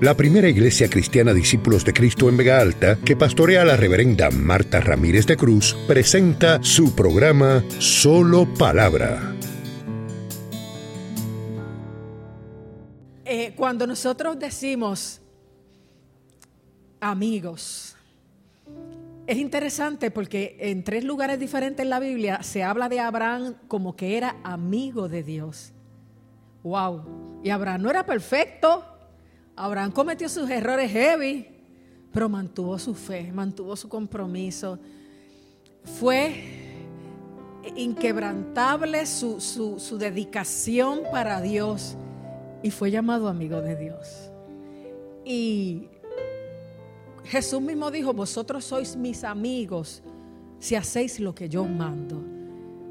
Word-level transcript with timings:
la 0.00 0.14
primera 0.14 0.48
iglesia 0.48 0.90
cristiana 0.90 1.32
Discípulos 1.32 1.84
de 1.84 1.94
Cristo 1.94 2.28
en 2.28 2.36
Vega 2.36 2.60
Alta, 2.60 2.98
que 3.02 3.16
pastorea 3.16 3.64
la 3.64 3.76
reverenda 3.76 4.30
Marta 4.30 4.80
Ramírez 4.80 5.26
de 5.26 5.36
Cruz, 5.36 5.74
presenta 5.86 6.62
su 6.62 6.94
programa 6.94 7.64
Solo 7.78 8.46
Palabra. 8.58 9.34
Eh, 13.24 13.54
cuando 13.56 13.86
nosotros 13.86 14.38
decimos 14.38 15.22
amigos, 17.00 17.96
es 19.26 19.38
interesante 19.38 20.10
porque 20.10 20.58
en 20.60 20.84
tres 20.84 21.04
lugares 21.04 21.40
diferentes 21.40 21.82
en 21.82 21.90
la 21.90 22.00
Biblia 22.00 22.42
se 22.42 22.62
habla 22.62 22.90
de 22.90 23.00
Abraham 23.00 23.54
como 23.66 23.96
que 23.96 24.18
era 24.18 24.36
amigo 24.44 25.08
de 25.08 25.22
Dios. 25.22 25.72
Wow. 26.62 27.40
Y 27.42 27.50
Abraham 27.50 27.82
no 27.82 27.90
era 27.90 28.04
perfecto. 28.04 28.95
Abraham 29.56 29.90
cometió 29.90 30.28
sus 30.28 30.48
errores 30.50 30.92
heavy, 30.92 31.46
pero 32.12 32.28
mantuvo 32.28 32.78
su 32.78 32.94
fe, 32.94 33.32
mantuvo 33.32 33.74
su 33.74 33.88
compromiso. 33.88 34.78
Fue 35.98 36.34
inquebrantable 37.74 39.06
su, 39.06 39.40
su 39.40 39.98
dedicación 39.98 41.00
para 41.10 41.40
Dios 41.40 41.96
y 42.62 42.70
fue 42.70 42.90
llamado 42.90 43.28
amigo 43.28 43.60
de 43.62 43.76
Dios. 43.76 44.30
Y 45.24 45.88
Jesús 47.24 47.60
mismo 47.60 47.90
dijo, 47.90 48.12
vosotros 48.12 48.64
sois 48.64 48.94
mis 48.94 49.24
amigos 49.24 50.02
si 50.58 50.74
hacéis 50.74 51.18
lo 51.18 51.34
que 51.34 51.48
yo 51.48 51.64
mando. 51.64 52.22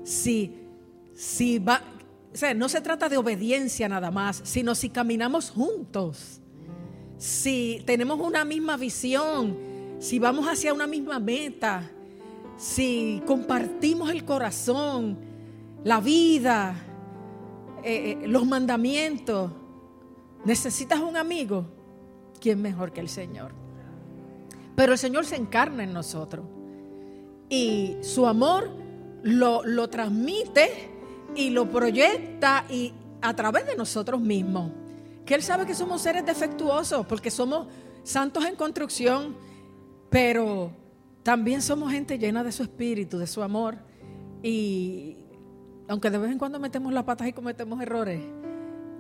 Si, 0.04 0.54
si 1.14 1.60
va, 1.60 1.82
o 2.34 2.38
sea, 2.38 2.54
no 2.54 2.68
se 2.70 2.82
trata 2.82 3.08
de 3.08 3.18
obediencia 3.18 3.88
nada 3.88 4.12
más, 4.12 4.42
sino 4.44 4.76
si 4.76 4.90
caminamos 4.90 5.50
juntos, 5.50 6.42
si 7.18 7.82
tenemos 7.86 8.20
una 8.20 8.46
misma 8.46 8.78
visión, 8.78 9.58
si 10.00 10.20
vamos 10.20 10.48
hacia 10.48 10.74
una 10.74 10.88
misma 10.88 11.20
meta, 11.20 11.90
si 12.58 13.22
compartimos 13.26 14.10
el 14.10 14.26
corazón, 14.26 15.18
la 15.84 16.00
vida, 16.00 16.76
eh, 17.84 18.18
eh, 18.24 18.28
los 18.28 18.46
mandamientos, 18.46 19.52
necesitas 20.44 21.00
un 21.00 21.18
amigo, 21.18 21.66
¿quién 22.40 22.62
mejor 22.62 22.92
que 22.92 23.02
el 23.02 23.10
Señor? 23.10 23.52
Pero 24.76 24.94
el 24.94 24.98
Señor 24.98 25.26
se 25.26 25.36
encarna 25.36 25.84
en 25.84 25.94
nosotros 25.94 26.46
y 27.50 27.96
su 28.02 28.26
amor 28.26 28.70
lo, 29.24 29.64
lo 29.64 29.90
transmite 29.90 30.90
y 31.36 31.50
lo 31.50 31.70
proyecta 31.70 32.66
y 32.70 32.94
a 33.22 33.36
través 33.36 33.66
de 33.66 33.76
nosotros 33.76 34.22
mismos. 34.22 34.72
Que 35.26 35.36
Él 35.36 35.44
sabe 35.44 35.66
que 35.66 35.74
somos 35.74 36.02
seres 36.02 36.26
defectuosos 36.26 37.06
porque 37.06 37.32
somos 37.32 37.68
santos 38.04 38.46
en 38.46 38.56
construcción, 38.56 39.36
pero 40.10 40.72
también 41.24 41.62
somos 41.62 41.92
gente 41.92 42.20
llena 42.20 42.44
de 42.44 42.52
su 42.52 42.64
espíritu, 42.64 43.18
de 43.18 43.28
su 43.28 43.42
amor. 43.42 43.78
Y 44.44 45.18
aunque 45.88 46.10
de 46.10 46.18
vez 46.20 46.32
en 46.32 46.38
cuando 46.38 46.60
metemos 46.60 46.94
las 46.94 47.04
patas 47.04 47.28
y 47.28 47.34
cometemos 47.34 47.82
errores, 47.82 48.22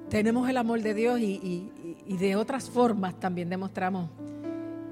tenemos 0.09 0.49
el 0.49 0.57
amor 0.57 0.81
de 0.81 0.93
Dios 0.93 1.19
y, 1.19 1.71
de 2.07 2.35
otras 2.35 2.69
formas 2.69 3.19
también 3.19 3.49
demostramos 3.49 4.09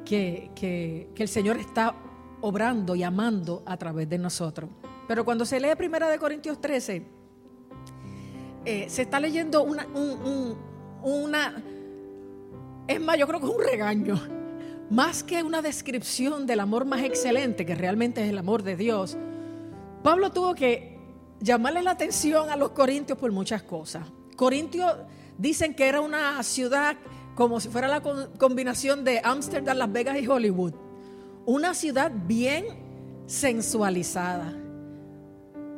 que, 0.06 0.52
que, 0.56 1.10
el 1.16 1.28
Señor 1.28 1.58
está 1.58 1.96
obrando 2.42 2.96
y 2.96 3.04
amando 3.04 3.64
a 3.66 3.78
través 3.78 4.10
de 4.10 4.18
nosotros. 4.18 4.70
Pero 5.08 5.24
cuando 5.24 5.46
se 5.46 5.60
lee 5.60 5.76
Primera 5.78 6.10
de 6.10 6.18
Corintios 6.18 6.60
13, 6.60 7.04
eh, 8.66 8.86
se 8.90 9.02
está 9.02 9.20
leyendo 9.20 9.64
una, 9.64 9.88
una, 11.04 11.64
es 12.88 13.02
más, 13.02 13.18
yo 13.18 13.28
creo 13.28 13.40
que 13.40 13.46
es 13.46 13.52
un 13.54 13.64
regaño, 13.64 14.20
más 14.90 15.24
que 15.24 15.44
una 15.44 15.62
descripción 15.62 16.46
del 16.46 16.60
amor 16.60 16.86
más 16.86 17.02
excelente, 17.02 17.66
que 17.66 17.76
realmente 17.76 18.24
es 18.24 18.30
el 18.30 18.38
amor 18.38 18.64
de 18.64 18.76
Dios. 18.76 19.18
Pablo 20.04 20.32
tuvo 20.32 20.54
que 20.54 21.00
llamarle 21.40 21.82
la 21.84 21.92
atención 21.92 22.50
a 22.50 22.56
los 22.56 22.72
corintios 22.72 23.18
por 23.18 23.32
muchas 23.32 23.64
cosas. 23.64 24.08
Corintios 24.36 24.94
dicen 25.38 25.74
que 25.74 25.88
era 25.88 26.02
una 26.02 26.42
ciudad 26.44 26.96
como 27.36 27.60
si 27.60 27.70
fuera 27.70 27.88
la 27.88 28.02
combinación 28.02 29.04
de 29.04 29.20
Ámsterdam, 29.24 29.78
Las 29.78 29.92
Vegas 29.92 30.18
y 30.22 30.28
Hollywood. 30.28 30.74
Una 31.46 31.74
ciudad 31.74 32.12
bien 32.14 32.66
sensualizada, 33.26 34.54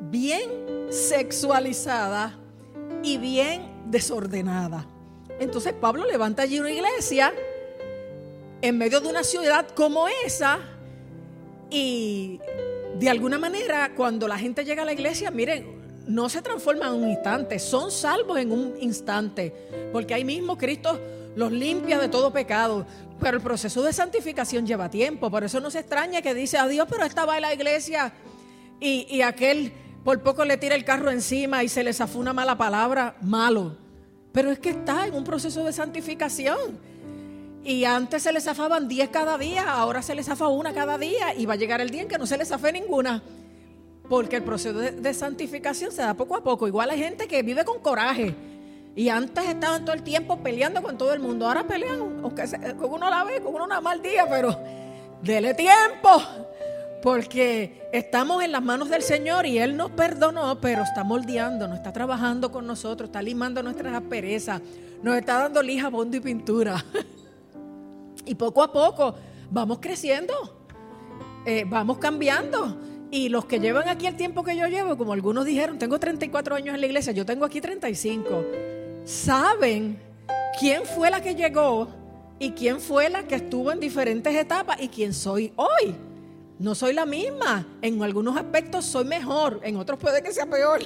bien 0.01 0.50
sexualizada 0.89 2.38
y 3.03 3.17
bien 3.17 3.61
desordenada. 3.88 4.88
Entonces 5.40 5.73
Pablo 5.73 6.06
levanta 6.06 6.44
allí 6.44 6.59
una 6.59 6.72
iglesia 6.72 7.34
en 8.62 8.78
medio 8.78 9.01
de 9.01 9.09
una 9.09 9.23
ciudad 9.23 9.68
como 9.69 10.07
esa 10.25 10.59
y 11.69 12.40
de 12.97 13.09
alguna 13.09 13.38
manera 13.38 13.91
cuando 13.95 14.28
la 14.28 14.38
gente 14.38 14.63
llega 14.63 14.84
a 14.84 14.85
la 14.85 14.94
iglesia, 14.94 15.29
miren, 15.31 15.75
no 16.07 16.29
se 16.29 16.41
transforman 16.41 16.95
en 16.95 17.03
un 17.03 17.09
instante, 17.09 17.59
son 17.59 17.91
salvos 17.91 18.38
en 18.38 18.51
un 18.51 18.75
instante, 18.79 19.53
porque 19.91 20.13
ahí 20.13 20.24
mismo 20.24 20.57
Cristo 20.57 21.00
los 21.35 21.51
limpia 21.51 22.00
de 22.00 22.07
todo 22.07 22.31
pecado. 22.31 22.85
Pero 23.19 23.38
el 23.38 23.44
proceso 23.44 23.81
de 23.81 23.94
santificación 23.94 24.66
lleva 24.66 24.90
tiempo, 24.90 25.31
por 25.31 25.44
eso 25.44 25.59
no 25.59 25.72
se 25.72 25.79
extraña 25.79 26.22
que 26.22 26.34
dice, 26.34 26.57
adiós, 26.57 26.88
pero 26.90 27.06
estaba 27.06 27.35
en 27.35 27.41
la 27.41 27.53
iglesia 27.53 28.13
y, 28.79 29.07
y 29.09 29.22
aquel 29.22 29.74
por 30.03 30.22
poco 30.22 30.45
le 30.45 30.57
tira 30.57 30.75
el 30.75 30.85
carro 30.85 31.12
encima 31.12 31.63
y 31.63 31.69
se 31.69 31.84
le 31.84 31.94
zafó 31.94 32.19
una 32.19 32.34
mala 32.34 32.57
palabra, 32.57 33.16
malo. 33.22 33.84
Pero 34.35 34.51
es 34.51 34.59
que 34.59 34.72
está 34.72 35.07
en 35.07 35.16
un 35.16 35.23
proceso 35.23 35.63
de 35.63 35.72
santificación. 35.72 36.78
Y 37.63 37.85
antes 37.85 38.22
se 38.22 38.34
le 38.34 38.41
zafaban 38.41 38.90
10 38.90 39.09
cada 39.09 39.38
día, 39.38 39.72
ahora 39.72 40.01
se 40.01 40.13
le 40.13 40.23
zafa 40.23 40.50
una 40.50 40.73
cada 40.73 40.97
día 40.97 41.34
y 41.34 41.46
va 41.46 41.53
a 41.53 41.56
llegar 41.56 41.79
el 41.79 41.90
día 41.90 42.01
en 42.01 42.09
que 42.09 42.18
no 42.18 42.28
se 42.28 42.38
le 42.38 42.44
zafe 42.44 42.74
ninguna. 42.74 43.24
Porque 44.09 44.35
el 44.35 44.44
proceso 44.44 44.78
de, 44.78 45.13
santificación 45.13 45.94
se 45.94 46.01
da 46.01 46.13
poco 46.13 46.35
a 46.35 46.44
poco. 46.44 46.68
Igual 46.68 46.90
hay 46.90 47.00
gente 47.00 47.29
que 47.29 47.41
vive 47.44 47.63
con 47.63 47.79
coraje. 47.79 48.35
Y 48.94 49.07
antes 49.07 49.45
estaban 49.45 49.85
todo 49.85 49.95
el 49.95 50.03
tiempo 50.03 50.38
peleando 50.44 50.84
con 50.84 50.97
todo 50.97 51.13
el 51.13 51.22
mundo. 51.22 51.47
Ahora 51.47 51.66
pelean, 51.66 52.19
aunque 52.22 52.44
con 52.78 52.91
uno 52.91 53.09
la 53.09 53.24
ve, 53.24 53.41
con 53.41 53.56
uno 53.56 53.63
una 53.63 53.79
mal 53.79 54.01
día, 54.01 54.28
pero 54.29 54.59
dele 55.24 55.53
tiempo 55.53 56.22
porque 57.05 57.88
estamos 57.93 58.43
en 58.43 58.51
las 58.51 58.63
manos 58.63 58.89
del 58.89 59.03
Señor 59.03 59.45
y 59.45 59.59
Él 59.59 59.77
nos 59.77 59.91
perdonó, 59.91 60.59
pero 60.59 60.81
está 60.81 61.03
moldeando, 61.03 61.67
nos 61.67 61.77
está 61.77 61.93
trabajando 61.93 62.51
con 62.51 62.66
nosotros, 62.66 63.09
está 63.09 63.21
limando 63.21 63.61
nuestras 63.61 63.93
asperezas, 63.93 64.59
nos 65.03 65.15
está 65.15 65.38
dando 65.38 65.61
lija, 65.61 65.89
bondo 65.89 66.17
y 66.17 66.19
pintura. 66.19 66.83
y 68.25 68.33
poco 68.33 68.63
a 68.63 68.73
poco 68.73 69.13
vamos 69.51 69.77
creciendo, 69.79 70.33
eh, 71.45 71.63
vamos 71.67 71.99
cambiando. 71.99 72.75
Y 73.11 73.29
los 73.29 73.45
que 73.45 73.59
llevan 73.59 73.88
aquí 73.88 74.07
el 74.07 74.15
tiempo 74.15 74.44
que 74.44 74.57
yo 74.57 74.65
llevo, 74.65 74.97
como 74.97 75.13
algunos 75.13 75.45
dijeron, 75.45 75.77
tengo 75.77 75.99
34 75.99 76.55
años 76.55 76.73
en 76.73 76.81
la 76.81 76.88
iglesia, 76.88 77.13
yo 77.13 77.23
tengo 77.23 77.45
aquí 77.45 77.61
35, 77.61 78.44
saben 79.03 79.99
quién 80.59 80.83
fue 80.85 81.11
la 81.11 81.21
que 81.21 81.35
llegó 81.35 81.88
y 82.39 82.49
quién 82.53 82.79
fue 82.79 83.11
la 83.11 83.27
que 83.27 83.35
estuvo 83.35 83.71
en 83.71 83.79
diferentes 83.79 84.33
etapas 84.35 84.81
y 84.81 84.88
quién 84.88 85.13
soy 85.13 85.53
hoy. 85.55 85.95
No 86.59 86.73
soy 86.75 86.93
la 86.93 87.05
misma. 87.05 87.67
En 87.81 88.01
algunos 88.01 88.38
aspectos 88.38 88.85
soy 88.85 89.05
mejor, 89.05 89.59
en 89.63 89.77
otros 89.77 89.99
puede 89.99 90.23
que 90.23 90.31
sea 90.31 90.45
peor. 90.45 90.81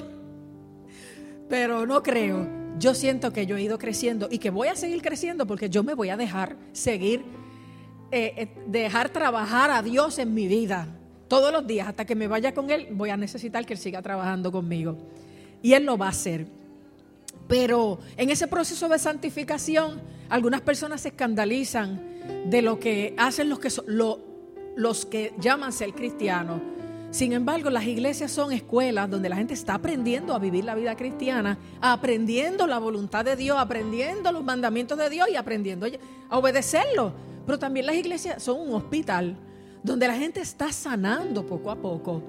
Pero 1.48 1.86
no 1.86 2.02
creo. 2.02 2.46
Yo 2.78 2.94
siento 2.94 3.32
que 3.32 3.46
yo 3.46 3.56
he 3.56 3.62
ido 3.62 3.78
creciendo 3.78 4.28
y 4.30 4.38
que 4.38 4.50
voy 4.50 4.68
a 4.68 4.76
seguir 4.76 5.02
creciendo 5.02 5.46
porque 5.46 5.68
yo 5.68 5.82
me 5.82 5.94
voy 5.94 6.08
a 6.08 6.16
dejar 6.16 6.56
seguir, 6.72 7.22
eh, 8.10 8.32
eh, 8.36 8.48
dejar 8.66 9.10
trabajar 9.10 9.70
a 9.70 9.82
Dios 9.82 10.18
en 10.18 10.32
mi 10.34 10.46
vida. 10.46 10.88
Todos 11.28 11.52
los 11.52 11.66
días, 11.66 11.86
hasta 11.86 12.04
que 12.04 12.14
me 12.14 12.26
vaya 12.26 12.54
con 12.54 12.70
Él, 12.70 12.88
voy 12.92 13.10
a 13.10 13.16
necesitar 13.16 13.64
que 13.66 13.74
Él 13.74 13.78
siga 13.78 14.02
trabajando 14.02 14.50
conmigo. 14.50 14.96
Y 15.62 15.74
Él 15.74 15.84
lo 15.84 15.98
va 15.98 16.06
a 16.06 16.10
hacer. 16.10 16.46
Pero 17.46 17.98
en 18.16 18.30
ese 18.30 18.46
proceso 18.46 18.88
de 18.88 18.98
santificación, 18.98 20.00
algunas 20.28 20.60
personas 20.60 21.02
se 21.02 21.08
escandalizan 21.08 22.00
de 22.46 22.62
lo 22.62 22.80
que 22.80 23.14
hacen 23.18 23.48
los 23.48 23.58
que 23.58 23.70
son, 23.70 23.84
lo, 23.88 24.29
los 24.80 25.04
que 25.04 25.34
llaman 25.38 25.74
ser 25.74 25.92
cristianos. 25.92 26.58
Sin 27.10 27.34
embargo, 27.34 27.68
las 27.68 27.84
iglesias 27.84 28.30
son 28.30 28.50
escuelas 28.50 29.10
donde 29.10 29.28
la 29.28 29.36
gente 29.36 29.52
está 29.52 29.74
aprendiendo 29.74 30.34
a 30.34 30.38
vivir 30.38 30.64
la 30.64 30.74
vida 30.74 30.96
cristiana, 30.96 31.58
aprendiendo 31.82 32.66
la 32.66 32.78
voluntad 32.78 33.22
de 33.22 33.36
Dios, 33.36 33.58
aprendiendo 33.58 34.32
los 34.32 34.42
mandamientos 34.42 34.96
de 34.96 35.10
Dios 35.10 35.28
y 35.30 35.36
aprendiendo 35.36 35.86
a 36.30 36.38
obedecerlo. 36.38 37.12
Pero 37.44 37.58
también 37.58 37.84
las 37.84 37.94
iglesias 37.94 38.42
son 38.42 38.58
un 38.58 38.72
hospital 38.74 39.36
donde 39.82 40.08
la 40.08 40.14
gente 40.14 40.40
está 40.40 40.72
sanando 40.72 41.44
poco 41.44 41.70
a 41.70 41.76
poco. 41.76 42.22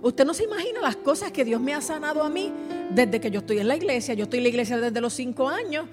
Usted 0.00 0.24
no 0.24 0.32
se 0.32 0.44
imagina 0.44 0.80
las 0.80 0.94
cosas 0.94 1.32
que 1.32 1.44
Dios 1.44 1.60
me 1.60 1.74
ha 1.74 1.80
sanado 1.80 2.22
a 2.22 2.28
mí 2.28 2.52
desde 2.94 3.20
que 3.20 3.32
yo 3.32 3.40
estoy 3.40 3.58
en 3.58 3.66
la 3.66 3.74
iglesia. 3.74 4.14
Yo 4.14 4.24
estoy 4.24 4.38
en 4.38 4.44
la 4.44 4.50
iglesia 4.50 4.78
desde 4.78 5.00
los 5.00 5.12
5 5.12 5.48
años, 5.48 5.86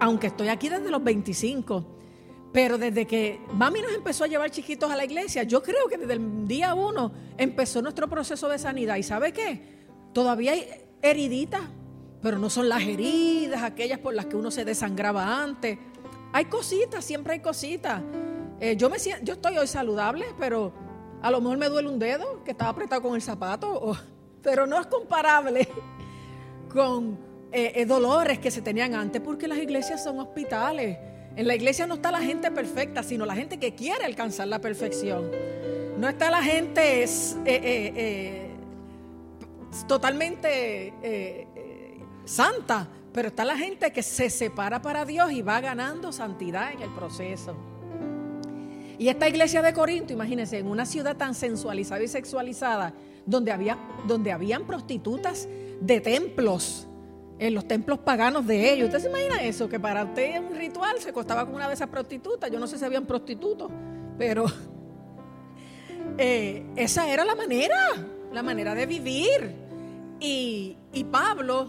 aunque 0.00 0.26
estoy 0.26 0.48
aquí 0.48 0.68
desde 0.68 0.90
los 0.90 1.04
25. 1.04 1.95
Pero 2.56 2.78
desde 2.78 3.06
que 3.06 3.38
mami 3.52 3.82
nos 3.82 3.92
empezó 3.92 4.24
a 4.24 4.28
llevar 4.28 4.50
chiquitos 4.50 4.90
a 4.90 4.96
la 4.96 5.04
iglesia, 5.04 5.42
yo 5.42 5.62
creo 5.62 5.88
que 5.90 5.98
desde 5.98 6.14
el 6.14 6.48
día 6.48 6.72
uno 6.72 7.12
empezó 7.36 7.82
nuestro 7.82 8.08
proceso 8.08 8.48
de 8.48 8.58
sanidad. 8.58 8.96
¿Y 8.96 9.02
sabe 9.02 9.30
qué? 9.34 9.60
Todavía 10.14 10.52
hay 10.52 10.66
heriditas, 11.02 11.60
pero 12.22 12.38
no 12.38 12.48
son 12.48 12.70
las 12.70 12.80
heridas, 12.80 13.62
aquellas 13.62 13.98
por 13.98 14.14
las 14.14 14.24
que 14.24 14.36
uno 14.36 14.50
se 14.50 14.64
desangraba 14.64 15.42
antes. 15.42 15.78
hay 16.32 16.46
cositas, 16.46 17.04
siempre 17.04 17.34
hay 17.34 17.40
cositas. 17.40 18.00
Eh, 18.58 18.74
yo, 18.74 18.88
me 18.88 18.98
siento, 18.98 19.22
yo 19.22 19.34
estoy 19.34 19.58
hoy 19.58 19.66
saludable, 19.66 20.24
pero 20.38 20.72
a 21.20 21.30
lo 21.30 21.42
mejor 21.42 21.58
me 21.58 21.68
duele 21.68 21.90
un 21.90 21.98
dedo 21.98 22.42
que 22.42 22.52
estaba 22.52 22.70
apretado 22.70 23.02
con 23.02 23.16
el 23.16 23.20
zapato, 23.20 23.94
pero 24.42 24.66
no 24.66 24.80
es 24.80 24.86
comparable 24.86 25.68
con 26.72 27.18
eh, 27.52 27.72
eh, 27.74 27.84
dolores 27.84 28.38
que 28.38 28.50
se 28.50 28.62
tenían 28.62 28.94
antes, 28.94 29.20
porque 29.20 29.46
las 29.46 29.58
iglesias 29.58 30.02
son 30.02 30.20
hospitales. 30.20 30.96
En 31.36 31.46
la 31.46 31.54
iglesia 31.54 31.86
no 31.86 31.94
está 31.94 32.10
la 32.10 32.22
gente 32.22 32.50
perfecta, 32.50 33.02
sino 33.02 33.26
la 33.26 33.34
gente 33.34 33.58
que 33.58 33.74
quiere 33.74 34.06
alcanzar 34.06 34.48
la 34.48 34.58
perfección. 34.58 35.30
No 35.98 36.08
está 36.08 36.30
la 36.30 36.42
gente 36.42 37.06
totalmente 39.86 41.44
santa, 42.24 42.88
pero 43.12 43.28
está 43.28 43.44
la 43.44 43.56
gente 43.56 43.92
que 43.92 44.02
se 44.02 44.30
separa 44.30 44.80
para 44.80 45.04
Dios 45.04 45.30
y 45.30 45.42
va 45.42 45.60
ganando 45.60 46.10
santidad 46.10 46.72
en 46.72 46.80
el 46.80 46.90
proceso. 46.90 47.54
Y 48.98 49.08
esta 49.08 49.28
iglesia 49.28 49.60
de 49.60 49.74
Corinto, 49.74 50.14
imagínense, 50.14 50.58
en 50.58 50.66
una 50.66 50.86
ciudad 50.86 51.18
tan 51.18 51.34
sensualizada 51.34 52.02
y 52.02 52.08
sexualizada, 52.08 52.94
donde, 53.26 53.52
había, 53.52 53.78
donde 54.06 54.32
habían 54.32 54.66
prostitutas 54.66 55.46
de 55.82 56.00
templos, 56.00 56.88
en 57.38 57.54
los 57.54 57.66
templos 57.68 57.98
paganos 57.98 58.46
de 58.46 58.72
ellos. 58.72 58.86
¿Usted 58.86 59.00
se 59.00 59.08
imagina 59.08 59.42
eso? 59.42 59.68
Que 59.68 59.78
para 59.78 60.04
usted 60.04 60.40
un 60.40 60.54
ritual 60.54 60.98
se 60.98 61.12
costaba 61.12 61.44
con 61.44 61.54
una 61.54 61.68
de 61.68 61.74
esas 61.74 61.88
prostitutas. 61.88 62.50
Yo 62.50 62.58
no 62.58 62.66
sé 62.66 62.78
si 62.78 62.84
habían 62.84 63.06
prostitutos, 63.06 63.70
pero 64.18 64.46
eh, 66.18 66.64
esa 66.76 67.08
era 67.08 67.24
la 67.24 67.34
manera, 67.34 67.76
la 68.32 68.42
manera 68.42 68.74
de 68.74 68.86
vivir. 68.86 69.54
Y, 70.18 70.76
y 70.92 71.04
Pablo 71.04 71.68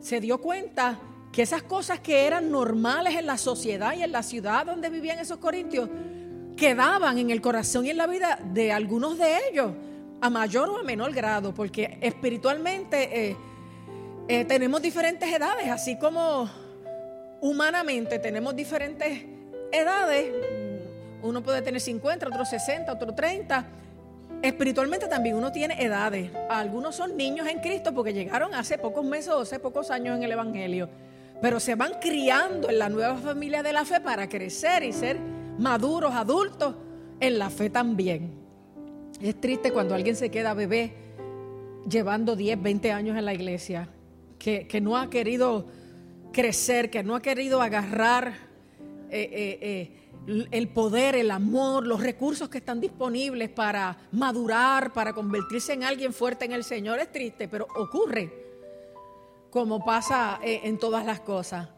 se 0.00 0.20
dio 0.20 0.38
cuenta 0.40 0.98
que 1.32 1.42
esas 1.42 1.62
cosas 1.62 2.00
que 2.00 2.26
eran 2.26 2.50
normales 2.50 3.16
en 3.16 3.26
la 3.26 3.38
sociedad 3.38 3.94
y 3.94 4.02
en 4.02 4.12
la 4.12 4.22
ciudad 4.22 4.66
donde 4.66 4.90
vivían 4.90 5.18
esos 5.18 5.38
corintios 5.38 5.88
quedaban 6.56 7.18
en 7.18 7.30
el 7.30 7.40
corazón 7.40 7.86
y 7.86 7.90
en 7.90 7.96
la 7.96 8.06
vida 8.06 8.38
de 8.52 8.72
algunos 8.72 9.18
de 9.18 9.38
ellos, 9.50 9.72
a 10.20 10.30
mayor 10.30 10.68
o 10.68 10.78
a 10.78 10.82
menor 10.82 11.12
grado, 11.12 11.54
porque 11.54 11.98
espiritualmente 12.00 13.30
eh, 13.30 13.36
eh, 14.40 14.44
tenemos 14.44 14.80
diferentes 14.82 15.32
edades, 15.32 15.68
así 15.68 15.96
como 15.98 16.48
humanamente 17.40 18.18
tenemos 18.18 18.54
diferentes 18.56 19.24
edades. 19.72 20.32
Uno 21.22 21.42
puede 21.42 21.62
tener 21.62 21.80
50, 21.80 22.26
otro 22.26 22.44
60, 22.44 22.92
otro 22.92 23.14
30 23.14 23.66
Espiritualmente 24.42 25.06
también 25.06 25.36
uno 25.36 25.52
tiene 25.52 25.80
edades. 25.80 26.28
Algunos 26.50 26.96
son 26.96 27.16
niños 27.16 27.46
en 27.46 27.60
Cristo 27.60 27.94
porque 27.94 28.12
llegaron 28.12 28.54
hace 28.54 28.76
pocos 28.76 29.04
meses 29.04 29.28
o 29.28 29.40
hace 29.40 29.60
pocos 29.60 29.92
años 29.92 30.16
en 30.16 30.24
el 30.24 30.32
Evangelio. 30.32 30.88
Pero 31.40 31.60
se 31.60 31.76
van 31.76 31.92
criando 32.00 32.68
en 32.68 32.80
la 32.80 32.88
nueva 32.88 33.16
familia 33.16 33.62
de 33.62 33.72
la 33.72 33.84
fe 33.84 34.00
para 34.00 34.28
crecer 34.28 34.82
y 34.82 34.92
ser 34.92 35.16
maduros, 35.58 36.12
adultos 36.12 36.74
en 37.20 37.38
la 37.38 37.50
fe 37.50 37.70
también. 37.70 38.32
Es 39.20 39.40
triste 39.40 39.70
cuando 39.70 39.94
alguien 39.94 40.16
se 40.16 40.28
queda 40.28 40.54
bebé 40.54 40.92
llevando 41.88 42.34
10, 42.34 42.60
20 42.60 42.90
años 42.90 43.16
en 43.16 43.24
la 43.24 43.34
iglesia, 43.34 43.88
que, 44.42 44.80
no 44.80 44.96
ha 44.96 45.08
querido 45.08 45.66
crecer, 46.32 46.90
que 46.90 47.04
no 47.04 47.14
ha 47.14 47.22
querido 47.22 47.62
agarrar 47.62 48.34
eh, 49.08 49.30
eh, 49.32 49.58
eh, 50.26 50.46
el 50.50 50.68
poder, 50.68 51.14
el 51.14 51.30
amor, 51.30 51.86
los 51.86 52.02
recursos 52.02 52.48
que 52.48 52.58
están 52.58 52.80
disponibles 52.80 53.50
para 53.50 53.96
madurar, 54.10 54.92
para 54.92 55.12
convertirse 55.12 55.74
en 55.74 55.84
alguien 55.84 56.12
fuerte 56.12 56.44
en 56.44 56.52
el 56.52 56.64
Señor. 56.64 56.98
Es 56.98 57.12
triste, 57.12 57.46
pero 57.46 57.68
ocurre, 57.76 58.32
como 59.48 59.84
pasa 59.84 60.40
en 60.42 60.76
todas 60.76 61.06
las 61.06 61.20
cosas. 61.20 61.68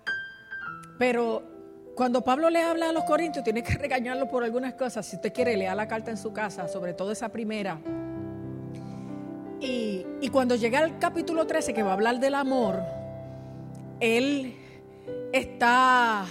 Pero 0.99 1.43
cuando 1.95 2.23
Pablo 2.23 2.49
le 2.49 2.63
habla 2.63 2.89
a 2.89 2.93
los 2.93 3.05
corintios, 3.05 3.45
tiene 3.45 3.63
que 3.63 3.75
regañarlo 3.75 4.27
por 4.31 4.43
algunas 4.43 4.73
cosas. 4.73 5.05
Si 5.05 5.17
usted 5.17 5.35
quiere, 5.35 5.55
lea 5.55 5.75
la 5.75 5.87
carta 5.87 6.11
en 6.11 6.17
su 6.17 6.33
casa, 6.33 6.67
sobre 6.67 6.95
todo 6.95 7.13
esa 7.13 7.29
primera. 7.29 7.79
Y, 9.61 10.29
cuando 10.31 10.56
llega 10.56 10.81
al 10.81 10.99
capítulo 10.99 11.47
13, 11.47 11.73
que 11.75 11.83
va 11.83 11.91
a 11.91 11.95
hablar 11.95 12.19
del 12.19 12.35
amor, 12.35 12.81
él 14.01 14.55
está 15.33 16.27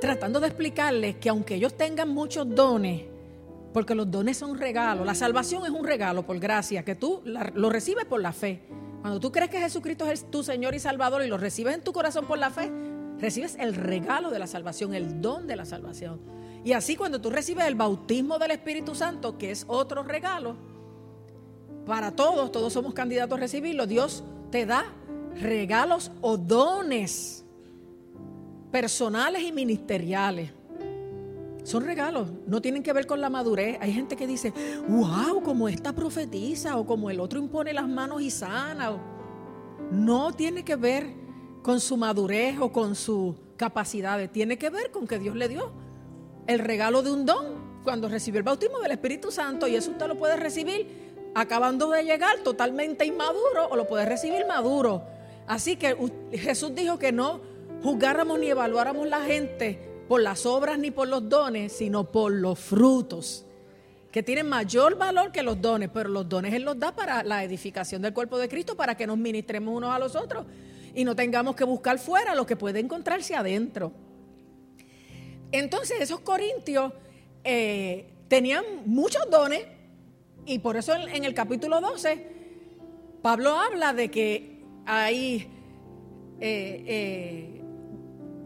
tratando 0.00 0.40
de 0.40 0.46
explicarles 0.46 1.16
que 1.16 1.28
aunque 1.28 1.56
ellos 1.56 1.76
tengan 1.76 2.08
muchos 2.08 2.48
dones, 2.54 3.02
porque 3.72 3.94
los 3.94 4.10
dones 4.10 4.36
son 4.38 4.58
regalos, 4.58 5.04
la 5.04 5.14
salvación 5.14 5.64
es 5.64 5.70
un 5.70 5.84
regalo 5.84 6.24
por 6.24 6.38
gracia, 6.38 6.84
que 6.84 6.94
tú 6.94 7.22
lo 7.24 7.70
recibes 7.70 8.04
por 8.04 8.20
la 8.20 8.32
fe. 8.32 8.62
Cuando 9.00 9.20
tú 9.20 9.30
crees 9.30 9.50
que 9.50 9.60
Jesucristo 9.60 10.10
es 10.10 10.30
tu 10.30 10.42
Señor 10.42 10.74
y 10.74 10.80
Salvador 10.80 11.22
y 11.24 11.28
lo 11.28 11.38
recibes 11.38 11.74
en 11.74 11.82
tu 11.82 11.92
corazón 11.92 12.26
por 12.26 12.38
la 12.38 12.50
fe, 12.50 12.70
recibes 13.18 13.56
el 13.56 13.74
regalo 13.74 14.30
de 14.30 14.38
la 14.38 14.46
salvación, 14.46 14.94
el 14.94 15.20
don 15.20 15.46
de 15.46 15.56
la 15.56 15.64
salvación. 15.64 16.20
Y 16.64 16.72
así 16.72 16.96
cuando 16.96 17.20
tú 17.20 17.30
recibes 17.30 17.66
el 17.66 17.74
bautismo 17.74 18.38
del 18.38 18.52
Espíritu 18.52 18.94
Santo, 18.94 19.38
que 19.38 19.50
es 19.50 19.64
otro 19.68 20.02
regalo, 20.02 20.56
para 21.88 22.12
todos, 22.12 22.52
todos 22.52 22.70
somos 22.70 22.92
candidatos 22.92 23.38
a 23.38 23.40
recibirlo, 23.40 23.86
Dios 23.86 24.22
te 24.50 24.66
da 24.66 24.84
regalos 25.40 26.12
o 26.20 26.36
dones 26.36 27.46
personales 28.70 29.42
y 29.42 29.52
ministeriales. 29.52 30.50
Son 31.64 31.82
regalos, 31.82 32.28
no 32.46 32.60
tienen 32.60 32.82
que 32.82 32.92
ver 32.92 33.06
con 33.06 33.22
la 33.22 33.30
madurez. 33.30 33.78
Hay 33.80 33.92
gente 33.92 34.16
que 34.16 34.26
dice, 34.26 34.52
wow, 34.86 35.42
como 35.42 35.66
esta 35.68 35.94
profetiza 35.94 36.76
o 36.76 36.86
como 36.86 37.08
el 37.08 37.20
otro 37.20 37.38
impone 37.38 37.72
las 37.72 37.88
manos 37.88 38.20
y 38.20 38.30
sana. 38.30 38.92
No 39.90 40.32
tiene 40.32 40.64
que 40.64 40.76
ver 40.76 41.06
con 41.62 41.80
su 41.80 41.96
madurez 41.96 42.58
o 42.60 42.70
con 42.70 42.94
sus 42.94 43.34
capacidades, 43.56 44.30
tiene 44.30 44.58
que 44.58 44.68
ver 44.68 44.90
con 44.90 45.06
que 45.06 45.18
Dios 45.18 45.34
le 45.34 45.48
dio 45.48 45.72
el 46.46 46.58
regalo 46.58 47.02
de 47.02 47.10
un 47.10 47.24
don 47.24 47.68
cuando 47.82 48.08
recibió 48.08 48.38
el 48.38 48.44
bautismo 48.44 48.78
del 48.80 48.92
Espíritu 48.92 49.30
Santo 49.30 49.66
y 49.66 49.74
eso 49.74 49.90
usted 49.90 50.06
lo 50.06 50.16
puede 50.16 50.36
recibir 50.36 51.07
acabando 51.34 51.90
de 51.90 52.04
llegar 52.04 52.38
totalmente 52.38 53.04
inmaduro 53.04 53.68
o 53.70 53.76
lo 53.76 53.86
puede 53.86 54.04
recibir 54.04 54.46
maduro. 54.46 55.02
Así 55.46 55.76
que 55.76 55.96
Jesús 56.32 56.74
dijo 56.74 56.98
que 56.98 57.12
no 57.12 57.40
juzgáramos 57.82 58.38
ni 58.38 58.48
evaluáramos 58.48 59.08
la 59.08 59.22
gente 59.22 59.78
por 60.08 60.20
las 60.20 60.46
obras 60.46 60.78
ni 60.78 60.90
por 60.90 61.08
los 61.08 61.28
dones, 61.28 61.72
sino 61.72 62.10
por 62.10 62.32
los 62.32 62.58
frutos, 62.58 63.44
que 64.10 64.22
tienen 64.22 64.48
mayor 64.48 64.96
valor 64.96 65.32
que 65.32 65.42
los 65.42 65.60
dones, 65.60 65.90
pero 65.92 66.08
los 66.08 66.28
dones 66.28 66.54
Él 66.54 66.62
los 66.62 66.78
da 66.78 66.94
para 66.94 67.22
la 67.22 67.44
edificación 67.44 68.02
del 68.02 68.14
cuerpo 68.14 68.38
de 68.38 68.48
Cristo, 68.48 68.76
para 68.76 68.96
que 68.96 69.06
nos 69.06 69.18
ministremos 69.18 69.76
unos 69.76 69.94
a 69.94 69.98
los 69.98 70.16
otros 70.16 70.46
y 70.94 71.04
no 71.04 71.14
tengamos 71.14 71.54
que 71.54 71.64
buscar 71.64 71.98
fuera 71.98 72.34
lo 72.34 72.46
que 72.46 72.56
puede 72.56 72.80
encontrarse 72.80 73.36
adentro. 73.36 73.92
Entonces 75.52 76.00
esos 76.00 76.20
corintios 76.20 76.92
eh, 77.44 78.10
tenían 78.28 78.64
muchos 78.86 79.28
dones 79.30 79.64
y 80.48 80.58
por 80.58 80.76
eso 80.76 80.94
en, 80.94 81.24
el 81.24 81.34
capítulo 81.34 81.80
12 81.80 82.36
Pablo 83.22 83.50
habla 83.50 83.92
de 83.92 84.10
que 84.10 84.64
hay... 84.86 85.54
Eh, 86.40 86.84
eh, 86.86 87.58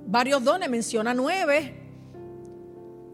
varios 0.07 0.45
dones, 0.45 0.69
menciona 0.69 1.15
nueve, 1.15 1.75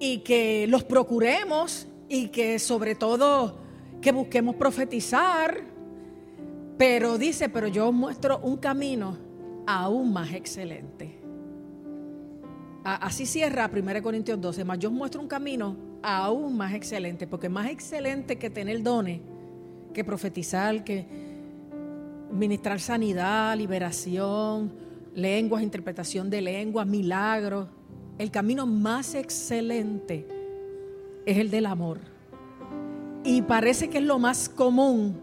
y 0.00 0.18
que 0.18 0.66
los 0.68 0.84
procuremos 0.84 1.86
y 2.08 2.28
que 2.28 2.58
sobre 2.58 2.94
todo 2.94 3.58
que 4.00 4.12
busquemos 4.12 4.56
profetizar, 4.56 5.60
pero 6.76 7.18
dice, 7.18 7.48
pero 7.48 7.68
yo 7.68 7.88
os 7.88 7.94
muestro 7.94 8.38
un 8.38 8.56
camino 8.56 9.16
aún 9.66 10.12
más 10.12 10.32
excelente. 10.32 11.18
Así 12.84 13.26
cierra 13.26 13.70
1 13.72 14.02
Corintios 14.02 14.40
12, 14.40 14.64
más 14.64 14.78
yo 14.78 14.88
os 14.88 14.94
muestro 14.94 15.20
un 15.20 15.28
camino 15.28 15.76
aún 16.02 16.56
más 16.56 16.74
excelente, 16.74 17.26
porque 17.26 17.48
más 17.48 17.70
excelente 17.70 18.36
que 18.36 18.50
tener 18.50 18.82
dones, 18.82 19.20
que 19.92 20.04
profetizar, 20.04 20.84
que 20.84 21.06
ministrar 22.30 22.80
sanidad, 22.80 23.56
liberación, 23.56 24.72
lenguas, 25.14 25.62
interpretación 25.62 26.30
de 26.30 26.42
lenguas, 26.42 26.86
milagros. 26.86 27.68
El 28.18 28.30
camino 28.30 28.66
más 28.66 29.14
excelente 29.14 30.26
es 31.24 31.38
el 31.38 31.50
del 31.50 31.66
amor. 31.66 32.00
Y 33.24 33.42
parece 33.42 33.88
que 33.90 33.98
es 33.98 34.04
lo 34.04 34.18
más 34.18 34.48
común, 34.48 35.20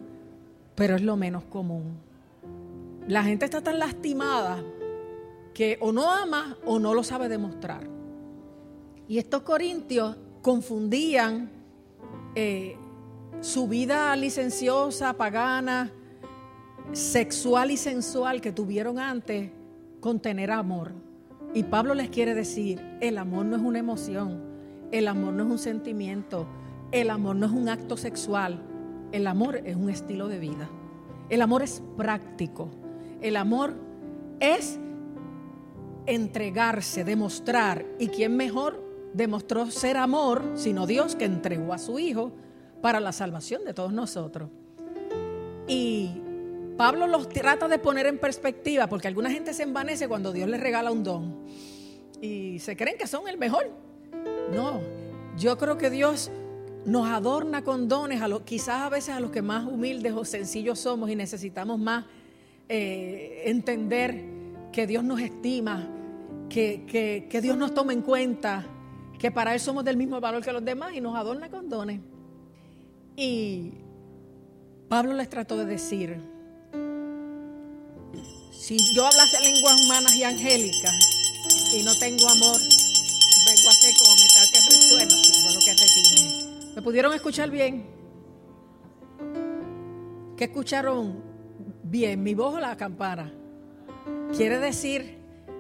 pero 0.75 0.96
es 0.96 1.01
lo 1.01 1.15
menos 1.15 1.44
común. 1.46 1.98
La 3.08 3.24
gente 3.24 3.46
está 3.46 3.62
tan 3.62 3.79
lastimada 3.79 4.63
que 5.53 5.77
o 5.79 5.91
no 5.91 6.12
ama 6.12 6.58
o 6.65 6.79
no 6.79 6.94
lo 6.94 7.03
sabe 7.03 7.29
demostrar. 7.29 7.88
Y 9.08 9.20
estos 9.20 9.44
corintios 9.44 10.17
confundían 10.46 11.50
eh, 12.36 12.78
su 13.42 13.68
vida 13.68 14.16
licenciosa, 14.16 15.14
pagana, 15.14 15.92
sexual 16.92 17.72
y 17.72 17.78
sensual 17.78 18.42
que 18.42 18.52
tuvieron 18.52 19.00
antes 19.00 19.50
con 20.00 20.20
tener 20.20 20.52
amor. 20.52 20.92
Y 21.56 21.64
Pablo 21.64 21.96
les 21.96 22.12
quiere 22.12 22.36
decir, 22.36 22.80
el 23.02 23.18
amor 23.18 23.48
no 23.48 23.56
es 23.56 23.64
una 23.64 23.80
emoción, 23.80 24.40
el 24.92 25.08
amor 25.08 25.34
no 25.34 25.46
es 25.46 25.50
un 25.50 25.58
sentimiento, 25.58 26.46
el 26.92 27.10
amor 27.10 27.38
no 27.38 27.48
es 27.48 27.52
un 27.52 27.68
acto 27.68 27.98
sexual, 27.98 28.62
el 29.14 29.25
amor 29.25 29.64
es 29.66 29.75
un 29.75 29.90
estilo 29.90 30.28
de 30.28 30.38
vida. 30.38 30.70
El 31.28 31.42
amor 31.42 31.64
es 31.64 31.82
práctico, 31.98 32.70
el 33.20 33.36
amor 33.36 33.74
es 34.40 34.80
entregarse, 36.06 37.04
demostrar. 37.04 37.84
¿Y 37.98 38.10
quién 38.10 38.38
mejor 38.38 38.85
demostró 39.15 39.72
ser 39.72 39.98
amor 39.98 40.43
sino 40.55 40.86
Dios 40.86 41.15
que 41.15 41.25
entregó 41.25 41.74
a 41.74 41.77
su 41.77 42.00
Hijo 42.00 42.31
para 42.81 43.00
la 43.00 43.12
salvación 43.12 43.63
de 43.63 43.74
todos 43.74 43.93
nosotros? 43.93 44.50
Y 45.67 46.22
Pablo 46.77 47.07
los 47.07 47.29
trata 47.29 47.67
de 47.67 47.79
poner 47.79 48.05
en 48.05 48.19
perspectiva 48.19 48.88
porque 48.88 49.07
alguna 49.07 49.31
gente 49.31 49.53
se 49.53 49.63
envanece 49.63 50.07
cuando 50.07 50.34
Dios 50.34 50.50
les 50.50 50.60
regala 50.60 50.91
un 50.91 51.03
don 51.03 51.45
y 52.22 52.60
se 52.60 52.75
creen 52.75 52.98
que 52.98 53.07
son 53.07 53.27
el 53.27 53.38
mejor. 53.38 53.72
No, 54.53 54.81
yo 55.38 55.57
creo 55.57 55.77
que 55.77 55.89
Dios 55.89 56.31
nos 56.86 57.07
adorna 57.07 57.63
con 57.63 57.88
dones, 57.88 58.22
a 58.22 58.27
lo, 58.27 58.43
quizás 58.45 58.81
a 58.81 58.89
veces 58.89 59.15
a 59.15 59.19
los 59.19 59.31
que 59.31 59.41
más 59.41 59.65
humildes 59.65 60.13
o 60.13 60.24
sencillos 60.25 60.79
somos 60.79 61.10
y 61.10 61.15
necesitamos 61.15 61.79
más 61.79 62.05
eh, 62.69 63.43
entender 63.45 64.24
que 64.72 64.86
Dios 64.86 65.03
nos 65.03 65.19
estima, 65.19 65.88
que, 66.50 67.25
que 67.29 67.41
Dios 67.41 67.57
nos 67.57 67.74
toma 67.74 67.93
en 67.93 68.01
cuenta, 68.01 68.65
que 69.19 69.31
para 69.31 69.53
Él 69.53 69.60
somos 69.60 69.84
del 69.84 69.98
mismo 69.98 70.19
valor 70.19 70.43
que 70.43 70.51
los 70.51 70.63
demás 70.63 70.93
y 70.93 71.01
nos 71.01 71.15
adorna 71.15 71.50
con 71.50 71.69
dones. 71.69 72.01
Y 73.15 73.72
Pablo 74.89 75.13
les 75.13 75.29
trató 75.29 75.57
de 75.57 75.65
decir, 75.65 76.19
si 78.51 78.77
yo 78.95 79.05
hablase 79.05 79.39
lenguas 79.41 79.86
humanas 79.86 80.15
y 80.15 80.24
angélicas 80.24 80.93
y 81.74 81.84
no 81.84 81.95
tengo 81.98 82.27
amor, 82.27 82.57
vengo 82.57 83.69
a 83.69 83.72
ser 83.72 83.93
como 83.98 84.15
metal 84.15 84.45
que 84.51 84.60
resuena, 84.75 85.15
lo 85.53 85.60
que 85.60 85.72
retiene. 85.72 86.74
¿Me 86.75 86.81
pudieron 86.81 87.13
escuchar 87.13 87.50
bien? 87.50 87.86
¿Qué 90.36 90.45
escucharon 90.45 91.24
bien? 91.84 92.22
¿Mi 92.22 92.34
voz 92.34 92.55
o 92.55 92.60
la 92.60 92.75
campana? 92.75 93.31
Quiere 94.36 94.60
decir 94.60 95.17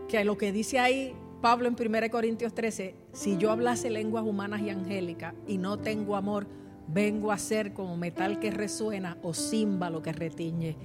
que 0.09 0.23
lo 0.25 0.37
que 0.37 0.51
dice 0.51 0.79
ahí 0.79 1.15
Pablo 1.45 1.67
en 1.67 1.75
1 1.79 2.09
Corintios 2.09 2.55
13, 2.55 2.95
si 3.13 3.37
yo 3.37 3.51
hablase 3.51 3.91
lenguas 3.91 4.25
humanas 4.25 4.61
y 4.61 4.71
angélicas 4.71 5.35
y 5.45 5.59
no 5.59 5.77
tengo 5.77 6.15
amor, 6.15 6.47
vengo 6.87 7.31
a 7.31 7.37
ser 7.37 7.71
como 7.71 7.95
metal 7.97 8.39
que 8.39 8.49
resuena 8.49 9.19
o 9.21 9.31
címbalo 9.35 10.01
que 10.01 10.11
retiñe 10.11 10.75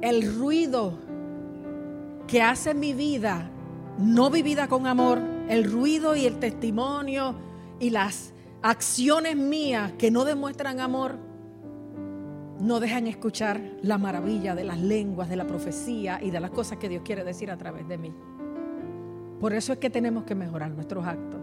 el 0.00 0.34
ruido 0.34 0.98
que 2.26 2.40
hace 2.40 2.72
mi 2.72 2.94
vida 2.94 3.50
no 3.98 4.30
vivida 4.30 4.66
con 4.66 4.86
amor, 4.86 5.20
el 5.46 5.70
ruido 5.70 6.16
y 6.16 6.24
el 6.24 6.38
testimonio 6.38 7.34
y 7.80 7.90
las 7.90 8.32
acciones 8.62 9.36
mías 9.36 9.92
que 9.98 10.10
no 10.10 10.24
demuestran 10.24 10.80
amor, 10.80 11.18
no 12.60 12.80
dejan 12.80 13.06
escuchar 13.08 13.60
la 13.82 13.98
maravilla 13.98 14.54
de 14.54 14.64
las 14.64 14.80
lenguas, 14.80 15.28
de 15.28 15.36
la 15.36 15.46
profecía 15.46 16.18
y 16.22 16.30
de 16.30 16.40
las 16.40 16.50
cosas 16.50 16.78
que 16.78 16.88
Dios 16.88 17.02
quiere 17.04 17.24
decir 17.24 17.50
a 17.50 17.58
través 17.58 17.86
de 17.86 17.98
mí. 17.98 18.14
Por 19.42 19.54
eso 19.54 19.72
es 19.72 19.80
que 19.80 19.90
tenemos 19.90 20.22
que 20.22 20.36
mejorar 20.36 20.70
nuestros 20.70 21.04
actos. 21.04 21.40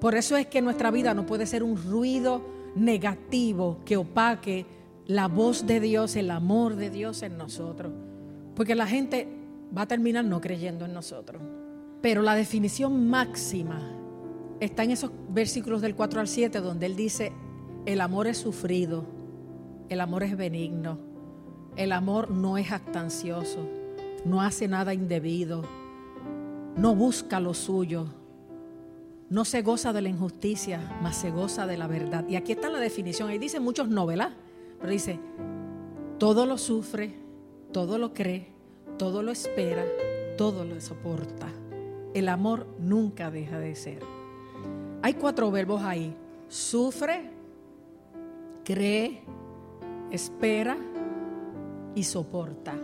Por 0.00 0.14
eso 0.14 0.38
es 0.38 0.46
que 0.46 0.62
nuestra 0.62 0.90
vida 0.90 1.12
no 1.12 1.26
puede 1.26 1.44
ser 1.44 1.62
un 1.62 1.76
ruido 1.76 2.40
negativo 2.76 3.80
que 3.84 3.98
opaque 3.98 4.64
la 5.04 5.28
voz 5.28 5.66
de 5.66 5.80
Dios, 5.80 6.16
el 6.16 6.30
amor 6.30 6.76
de 6.76 6.88
Dios 6.88 7.22
en 7.22 7.36
nosotros. 7.36 7.92
Porque 8.56 8.74
la 8.74 8.86
gente 8.86 9.28
va 9.76 9.82
a 9.82 9.86
terminar 9.86 10.24
no 10.24 10.40
creyendo 10.40 10.86
en 10.86 10.94
nosotros. 10.94 11.42
Pero 12.00 12.22
la 12.22 12.34
definición 12.34 13.06
máxima 13.10 13.82
está 14.58 14.84
en 14.84 14.92
esos 14.92 15.10
versículos 15.28 15.82
del 15.82 15.94
4 15.94 16.20
al 16.20 16.28
7 16.28 16.62
donde 16.62 16.86
Él 16.86 16.96
dice, 16.96 17.32
el 17.84 18.00
amor 18.00 18.28
es 18.28 18.38
sufrido, 18.38 19.04
el 19.90 20.00
amor 20.00 20.22
es 20.22 20.38
benigno, 20.38 20.96
el 21.76 21.92
amor 21.92 22.30
no 22.30 22.56
es 22.56 22.72
actancioso, 22.72 23.58
no 24.24 24.40
hace 24.40 24.68
nada 24.68 24.94
indebido, 24.94 25.83
no 26.76 26.94
busca 26.94 27.40
lo 27.40 27.54
suyo, 27.54 28.06
no 29.30 29.44
se 29.44 29.62
goza 29.62 29.92
de 29.92 30.02
la 30.02 30.08
injusticia, 30.08 30.98
mas 31.02 31.16
se 31.16 31.30
goza 31.30 31.66
de 31.66 31.76
la 31.76 31.86
verdad. 31.86 32.26
Y 32.28 32.36
aquí 32.36 32.52
está 32.52 32.68
la 32.68 32.78
definición, 32.78 33.28
ahí 33.28 33.38
dice 33.38 33.60
muchos 33.60 33.88
novelas 33.88 34.32
pero 34.84 34.92
dice, 34.92 35.18
todo 36.18 36.44
lo 36.44 36.58
sufre, 36.58 37.14
todo 37.72 37.96
lo 37.96 38.12
cree, 38.12 38.48
todo 38.98 39.22
lo 39.22 39.32
espera, 39.32 39.82
todo 40.36 40.66
lo 40.66 40.78
soporta. 40.78 41.48
El 42.12 42.28
amor 42.28 42.66
nunca 42.78 43.30
deja 43.30 43.58
de 43.58 43.76
ser. 43.76 44.00
Hay 45.00 45.14
cuatro 45.14 45.50
verbos 45.50 45.82
ahí. 45.82 46.14
Sufre, 46.48 47.30
cree, 48.62 49.22
espera 50.10 50.76
y 51.94 52.04
soporta. 52.04 52.74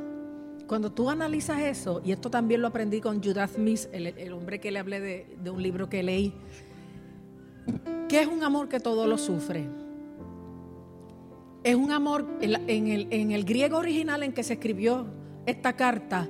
Cuando 0.71 0.93
tú 0.93 1.11
analizas 1.11 1.63
eso, 1.63 2.01
y 2.05 2.13
esto 2.13 2.31
también 2.31 2.63
lo 2.63 2.69
aprendí 2.69 3.01
con 3.01 3.21
Judith 3.21 3.57
Smith, 3.57 3.89
el, 3.91 4.33
hombre 4.33 4.61
que 4.61 4.71
le 4.71 4.79
hablé 4.79 5.01
de, 5.01 5.51
un 5.51 5.61
libro 5.61 5.89
que 5.89 6.01
leí, 6.05 6.33
¿qué 8.09 8.21
es 8.21 8.29
un 8.29 8.45
amor 8.45 8.69
que 8.69 8.79
todo 8.79 9.09
lo 9.09 9.19
sufre? 9.19 9.67
Es 11.65 11.75
un 11.75 11.91
amor, 11.91 12.25
en 12.41 13.33
el, 13.33 13.45
griego 13.45 13.79
original 13.79 14.23
en 14.23 14.33
que 14.33 14.45
se 14.45 14.53
escribió 14.53 15.09
esta 15.45 15.73
carta, 15.73 16.29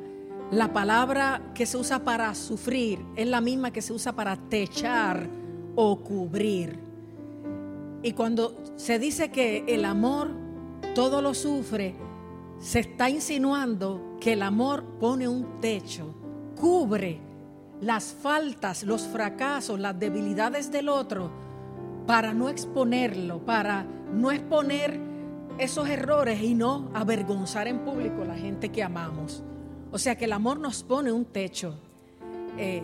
la 0.51 0.73
palabra 0.73 1.53
que 1.55 1.67
se 1.67 1.77
usa 1.77 1.99
para 2.03 2.35
sufrir 2.35 2.99
es 3.17 3.29
la 3.29 3.43
misma 3.43 3.75
que 3.75 3.83
se 3.83 3.93
usa 3.93 4.15
para 4.15 4.39
techar 4.49 5.29
o 5.77 6.01
cubrir. 6.01 6.79
Y 8.03 8.13
cuando 8.13 8.57
se 8.77 8.99
dice 8.99 9.31
que 9.31 9.67
el 9.69 9.85
amor 9.85 10.31
todo 10.95 11.21
lo 11.21 11.35
sufre, 11.35 11.95
se 12.61 12.81
está 12.81 13.09
insinuando 13.09 14.17
que 14.21 14.35
el 14.35 14.43
amor 14.43 14.85
pone 15.01 15.27
un 15.27 15.61
techo, 15.61 16.15
cubre 16.57 17.19
las 17.81 18.13
faltas, 18.13 18.83
los 18.83 19.09
fracasos, 19.09 19.81
las 19.81 19.99
debilidades 19.99 20.71
del 20.71 20.91
otro 20.91 21.31
para 22.07 22.35
no 22.35 22.51
exponerlo, 22.51 23.45
para 23.45 23.87
no 24.13 24.31
exponer 24.31 25.01
esos 25.59 25.89
errores 25.89 26.43
y 26.43 26.55
no 26.55 26.91
avergonzar 26.93 27.67
en 27.67 27.79
público 27.81 28.23
a 28.23 28.27
la 28.27 28.35
gente 28.35 28.69
que 28.69 28.83
amamos. 28.83 29.43
O 29.91 29.99
sea 29.99 30.17
que 30.17 30.27
el 30.27 30.33
amor 30.33 30.61
nos 30.61 30.83
pone 30.83 31.11
un 31.11 31.25
techo. 31.25 31.75
Eh, 32.59 32.83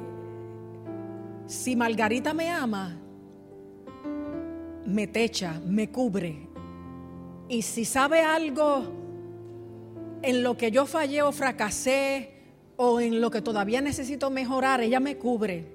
si 1.46 1.76
Margarita 1.76 2.32
me 2.32 2.50
ama, 2.50 2.96
me 4.86 5.06
techa, 5.06 5.60
me 5.66 5.90
cubre. 5.90 6.48
Y 7.48 7.62
si 7.62 7.84
sabe 7.84 8.22
algo 8.22 9.05
en 10.26 10.42
lo 10.42 10.56
que 10.56 10.72
yo 10.72 10.86
fallé 10.86 11.22
o 11.22 11.30
fracasé 11.30 12.32
o 12.76 13.00
en 13.00 13.20
lo 13.20 13.30
que 13.30 13.40
todavía 13.42 13.80
necesito 13.80 14.28
mejorar, 14.28 14.80
ella 14.80 14.98
me 14.98 15.16
cubre. 15.16 15.72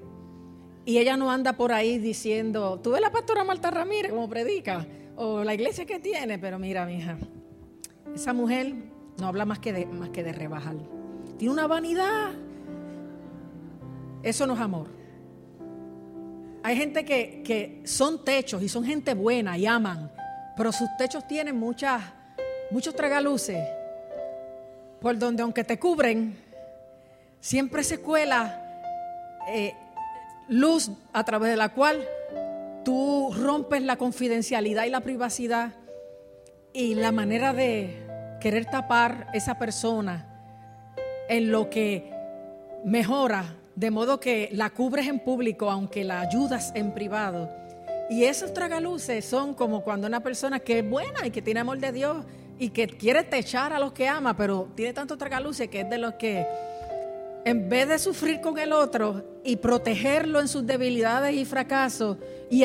Y 0.83 0.97
ella 0.97 1.15
no 1.15 1.31
anda 1.31 1.53
por 1.53 1.71
ahí 1.71 1.99
diciendo, 1.99 2.79
tú 2.83 2.91
ves 2.91 2.99
la 2.99 3.11
pastora 3.11 3.45
Marta 3.45 3.71
Ramírez 3.71 4.11
como 4.11 4.27
predica 4.27 4.85
o 5.15 5.45
la 5.45 5.53
iglesia 5.53 5.85
que 5.85 5.99
tiene, 5.99 6.37
pero 6.37 6.59
mira, 6.59 6.85
mi 6.85 6.97
hija, 6.97 7.17
esa 8.13 8.33
mujer 8.33 8.73
no 9.17 9.27
habla 9.27 9.45
más 9.45 9.59
que 9.59 9.71
de, 9.71 9.85
más 9.85 10.09
que 10.09 10.21
rebajar. 10.33 10.75
Tiene 11.37 11.53
una 11.53 11.67
vanidad. 11.67 12.31
Eso 14.21 14.45
no 14.45 14.55
es 14.55 14.59
amor. 14.59 14.87
Hay 16.61 16.75
gente 16.75 17.05
que, 17.05 17.41
que 17.41 17.81
son 17.85 18.25
techos 18.25 18.61
y 18.61 18.67
son 18.67 18.83
gente 18.83 19.13
buena 19.13 19.57
y 19.57 19.65
aman, 19.65 20.11
pero 20.57 20.73
sus 20.73 20.89
techos 20.97 21.25
tienen 21.25 21.57
muchas, 21.57 22.03
muchos 22.69 22.93
tragaluces, 22.95 23.57
por 25.01 25.17
donde 25.17 25.41
aunque 25.41 25.63
te 25.63 25.79
cubren, 25.79 26.37
siempre 27.39 27.83
se 27.83 27.99
cuela 27.99 28.61
eh, 29.49 29.73
luz 30.47 30.91
a 31.11 31.23
través 31.23 31.49
de 31.49 31.57
la 31.57 31.69
cual 31.69 32.07
tú 32.85 33.33
rompes 33.35 33.81
la 33.81 33.97
confidencialidad 33.97 34.85
y 34.85 34.91
la 34.91 35.01
privacidad 35.01 35.73
y 36.71 36.93
la 36.95 37.11
manera 37.11 37.51
de 37.51 38.37
querer 38.39 38.65
tapar 38.65 39.27
esa 39.33 39.57
persona 39.57 40.27
en 41.29 41.51
lo 41.51 41.69
que 41.69 42.11
mejora, 42.85 43.55
de 43.75 43.89
modo 43.89 44.19
que 44.19 44.49
la 44.51 44.69
cubres 44.69 45.07
en 45.07 45.19
público 45.19 45.71
aunque 45.71 46.03
la 46.03 46.21
ayudas 46.21 46.71
en 46.75 46.93
privado. 46.93 47.49
Y 48.09 48.25
esos 48.25 48.53
tragaluces 48.53 49.25
son 49.25 49.55
como 49.55 49.81
cuando 49.83 50.05
una 50.05 50.19
persona 50.19 50.59
que 50.59 50.79
es 50.79 50.89
buena 50.89 51.25
y 51.25 51.31
que 51.31 51.41
tiene 51.41 51.61
amor 51.61 51.79
de 51.79 51.91
Dios 51.91 52.17
y 52.61 52.69
que 52.69 52.85
quiere 52.87 53.23
techar 53.23 53.73
a 53.73 53.79
los 53.79 53.91
que 53.91 54.07
ama, 54.07 54.37
pero 54.37 54.69
tiene 54.75 54.93
tanto 54.93 55.17
tragaluces 55.17 55.67
que 55.67 55.81
es 55.81 55.89
de 55.89 55.97
los 55.97 56.13
que 56.13 56.45
en 57.43 57.67
vez 57.67 57.87
de 57.87 57.97
sufrir 57.97 58.39
con 58.39 58.59
el 58.59 58.71
otro 58.71 59.39
y 59.43 59.55
protegerlo 59.55 60.39
en 60.39 60.47
sus 60.47 60.63
debilidades 60.67 61.33
y 61.33 61.43
fracasos 61.43 62.17
y, 62.51 62.63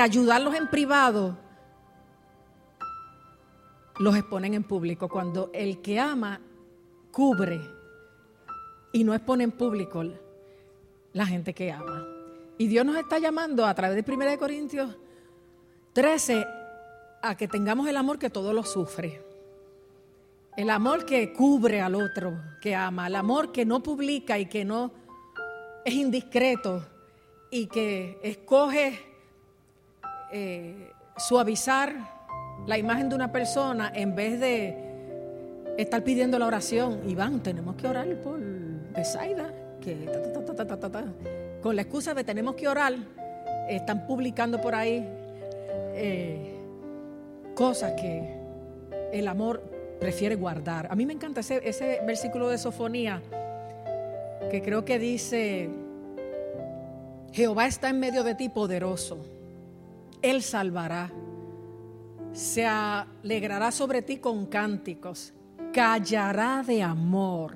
ayudarlos 0.00 0.56
en 0.56 0.68
privado, 0.68 1.38
los 4.00 4.16
exponen 4.16 4.54
en 4.54 4.64
público. 4.64 5.08
Cuando 5.08 5.52
el 5.54 5.80
que 5.80 6.00
ama 6.00 6.40
cubre 7.12 7.60
y 8.92 9.04
no 9.04 9.14
expone 9.14 9.44
en 9.44 9.52
público 9.52 10.02
la 11.12 11.26
gente 11.26 11.54
que 11.54 11.70
ama. 11.70 12.04
Y 12.58 12.66
Dios 12.66 12.84
nos 12.84 12.96
está 12.96 13.20
llamando 13.20 13.66
a 13.66 13.74
través 13.76 14.04
de 14.04 14.12
1 14.12 14.36
Corintios 14.36 14.96
13 15.92 16.65
a 17.30 17.36
que 17.36 17.48
tengamos 17.48 17.88
el 17.88 17.96
amor 17.96 18.18
que 18.18 18.30
todo 18.30 18.52
lo 18.52 18.62
sufre. 18.64 19.22
El 20.56 20.70
amor 20.70 21.04
que 21.04 21.32
cubre 21.32 21.80
al 21.80 21.94
otro, 21.94 22.40
que 22.60 22.74
ama. 22.74 23.06
El 23.08 23.16
amor 23.16 23.52
que 23.52 23.64
no 23.64 23.82
publica 23.82 24.38
y 24.38 24.46
que 24.46 24.64
no 24.64 24.90
es 25.84 25.94
indiscreto 25.94 26.84
y 27.50 27.66
que 27.66 28.18
escoge 28.22 28.98
eh, 30.32 30.90
suavizar 31.16 31.94
la 32.66 32.78
imagen 32.78 33.08
de 33.08 33.14
una 33.14 33.30
persona 33.30 33.92
en 33.94 34.14
vez 34.14 34.40
de 34.40 35.74
estar 35.76 36.02
pidiendo 36.02 36.38
la 36.38 36.46
oración. 36.46 37.08
Iván, 37.08 37.42
tenemos 37.42 37.76
que 37.76 37.86
orar 37.86 38.08
por 38.22 38.40
Besaida, 38.94 39.52
que 39.80 40.06
con 41.62 41.76
la 41.76 41.82
excusa 41.82 42.14
de 42.14 42.24
tenemos 42.24 42.54
que 42.54 42.68
orar, 42.68 42.94
están 43.68 44.06
publicando 44.06 44.60
por 44.60 44.74
ahí 44.74 45.06
eh, 45.94 46.55
cosas 47.56 47.94
que 48.00 48.36
el 49.12 49.26
amor 49.26 49.60
prefiere 49.98 50.36
guardar. 50.36 50.86
A 50.90 50.94
mí 50.94 51.06
me 51.06 51.14
encanta 51.14 51.40
ese, 51.40 51.68
ese 51.68 52.00
versículo 52.06 52.48
de 52.48 52.58
Sofonía 52.58 53.22
que 54.50 54.62
creo 54.62 54.84
que 54.84 54.98
dice, 54.98 55.70
Jehová 57.32 57.66
está 57.66 57.88
en 57.88 57.98
medio 57.98 58.22
de 58.22 58.34
ti 58.34 58.48
poderoso, 58.48 59.18
Él 60.22 60.42
salvará, 60.42 61.10
se 62.32 62.66
alegrará 62.66 63.72
sobre 63.72 64.02
ti 64.02 64.18
con 64.18 64.46
cánticos, 64.46 65.32
callará 65.72 66.62
de 66.64 66.82
amor, 66.82 67.54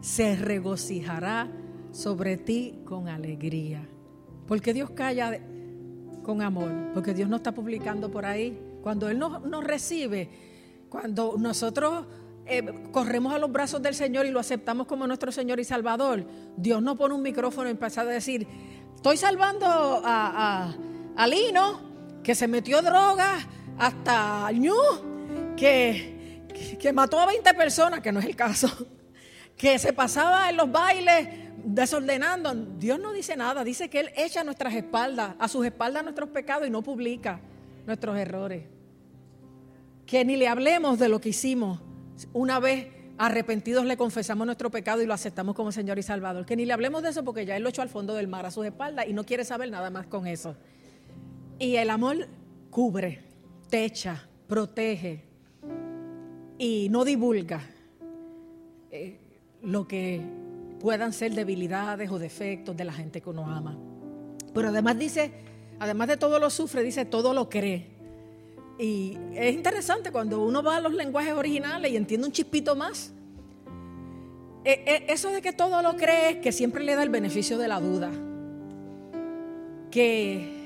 se 0.00 0.36
regocijará 0.36 1.48
sobre 1.90 2.36
ti 2.36 2.80
con 2.84 3.08
alegría. 3.08 3.88
Porque 4.46 4.74
Dios 4.74 4.90
calla 4.90 5.40
con 6.22 6.42
amor, 6.42 6.70
porque 6.92 7.14
Dios 7.14 7.28
no 7.28 7.36
está 7.36 7.52
publicando 7.52 8.10
por 8.10 8.26
ahí. 8.26 8.69
Cuando 8.82 9.08
Él 9.08 9.18
nos, 9.18 9.64
recibe, 9.64 10.28
cuando 10.88 11.34
nosotros 11.38 12.06
eh, 12.46 12.62
corremos 12.92 13.34
a 13.34 13.38
los 13.38 13.52
brazos 13.52 13.82
del 13.82 13.94
Señor 13.94 14.26
y 14.26 14.30
lo 14.30 14.40
aceptamos 14.40 14.86
como 14.86 15.06
nuestro 15.06 15.30
Señor 15.32 15.60
y 15.60 15.64
Salvador, 15.64 16.24
Dios 16.56 16.82
no 16.82 16.96
pone 16.96 17.14
un 17.14 17.22
micrófono 17.22 17.68
y 17.68 17.72
empieza 17.72 18.00
a 18.00 18.04
decir, 18.06 18.46
estoy 18.96 19.16
salvando 19.16 19.66
a, 20.04 20.74
Lino, 21.28 21.80
que 22.22 22.34
se 22.34 22.48
metió 22.48 22.80
droga, 22.80 23.38
hasta 23.78 24.50
Ñu, 24.52 24.74
que, 25.56 26.46
que 26.78 26.92
mató 26.92 27.20
a 27.20 27.26
20 27.26 27.52
personas, 27.54 28.00
que 28.00 28.12
no 28.12 28.20
es 28.20 28.26
el 28.26 28.36
caso, 28.36 28.68
que 29.56 29.78
se 29.78 29.92
pasaba 29.92 30.48
en 30.48 30.56
los 30.56 30.72
bailes 30.72 31.28
desordenando. 31.62 32.54
Dios 32.54 32.98
no 32.98 33.12
dice 33.12 33.36
nada, 33.36 33.62
dice 33.62 33.90
que 33.90 34.00
Él 34.00 34.10
echa 34.16 34.42
nuestras 34.42 34.72
espaldas, 34.72 35.34
a 35.38 35.48
sus 35.48 35.66
espaldas 35.66 36.02
nuestros 36.02 36.30
pecados 36.30 36.66
y 36.66 36.70
no 36.70 36.80
publica 36.80 37.40
nuestros 37.90 38.16
errores. 38.16 38.64
Que 40.06 40.24
ni 40.24 40.36
le 40.36 40.48
hablemos 40.48 40.98
de 40.98 41.08
lo 41.08 41.20
que 41.20 41.30
hicimos 41.30 41.80
una 42.32 42.60
vez 42.60 42.88
arrepentidos 43.18 43.84
le 43.84 43.96
confesamos 43.96 44.46
nuestro 44.46 44.70
pecado 44.70 45.02
y 45.02 45.06
lo 45.06 45.12
aceptamos 45.12 45.54
como 45.54 45.72
Señor 45.72 45.98
y 45.98 46.02
Salvador. 46.02 46.46
Que 46.46 46.56
ni 46.56 46.64
le 46.64 46.72
hablemos 46.72 47.02
de 47.02 47.10
eso 47.10 47.24
porque 47.24 47.44
ya 47.44 47.56
Él 47.56 47.62
lo 47.64 47.68
echó 47.68 47.82
al 47.82 47.88
fondo 47.88 48.14
del 48.14 48.28
mar 48.28 48.46
a 48.46 48.50
sus 48.50 48.64
espaldas 48.64 49.06
y 49.08 49.12
no 49.12 49.24
quiere 49.24 49.44
saber 49.44 49.70
nada 49.70 49.90
más 49.90 50.06
con 50.06 50.26
eso. 50.26 50.56
Y 51.58 51.76
el 51.76 51.90
amor 51.90 52.28
cubre, 52.70 53.24
techa, 53.68 54.26
protege 54.46 55.24
y 56.58 56.88
no 56.90 57.04
divulga 57.04 57.60
eh, 58.90 59.18
lo 59.62 59.86
que 59.86 60.22
puedan 60.80 61.12
ser 61.12 61.34
debilidades 61.34 62.10
o 62.10 62.18
defectos 62.18 62.76
de 62.76 62.84
la 62.84 62.92
gente 62.92 63.20
que 63.20 63.28
uno 63.28 63.50
ama. 63.50 63.76
Pero 64.54 64.68
además 64.68 64.98
dice, 64.98 65.32
además 65.80 66.06
de 66.06 66.16
todo 66.16 66.38
lo 66.38 66.50
sufre, 66.50 66.82
dice 66.82 67.04
todo 67.04 67.34
lo 67.34 67.48
cree. 67.48 67.88
Y 68.78 69.18
es 69.34 69.54
interesante 69.54 70.12
cuando 70.12 70.42
uno 70.42 70.62
va 70.62 70.76
a 70.76 70.80
los 70.80 70.94
lenguajes 70.94 71.32
originales 71.32 71.90
y 71.90 71.96
entiende 71.96 72.26
un 72.26 72.32
chispito 72.32 72.76
más. 72.76 73.12
E, 74.64 75.04
e, 75.08 75.12
eso 75.12 75.30
de 75.30 75.42
que 75.42 75.52
todo 75.52 75.82
lo 75.82 75.96
cree, 75.96 76.40
que 76.40 76.52
siempre 76.52 76.84
le 76.84 76.94
da 76.94 77.02
el 77.02 77.08
beneficio 77.08 77.58
de 77.58 77.66
la 77.66 77.80
duda. 77.80 78.10
Que 79.90 80.60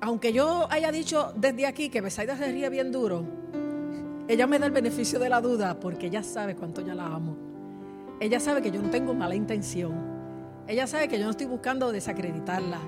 aunque 0.00 0.32
yo 0.32 0.66
haya 0.70 0.92
dicho 0.92 1.32
desde 1.36 1.66
aquí 1.66 1.88
que 1.88 2.00
Besaida 2.00 2.36
se 2.36 2.50
ríe 2.50 2.68
bien 2.68 2.92
duro, 2.92 3.24
ella 4.28 4.46
me 4.46 4.58
da 4.58 4.66
el 4.66 4.72
beneficio 4.72 5.18
de 5.18 5.28
la 5.28 5.40
duda 5.40 5.78
porque 5.80 6.06
ella 6.06 6.22
sabe 6.22 6.56
cuánto 6.56 6.80
yo 6.80 6.94
la 6.94 7.06
amo. 7.06 7.36
Ella 8.20 8.38
sabe 8.38 8.62
que 8.62 8.70
yo 8.70 8.82
no 8.82 8.90
tengo 8.90 9.14
mala 9.14 9.34
intención. 9.34 9.92
Ella 10.66 10.86
sabe 10.86 11.08
que 11.08 11.18
yo 11.18 11.24
no 11.24 11.30
estoy 11.30 11.46
buscando 11.46 11.90
desacreditarla. 11.90 12.78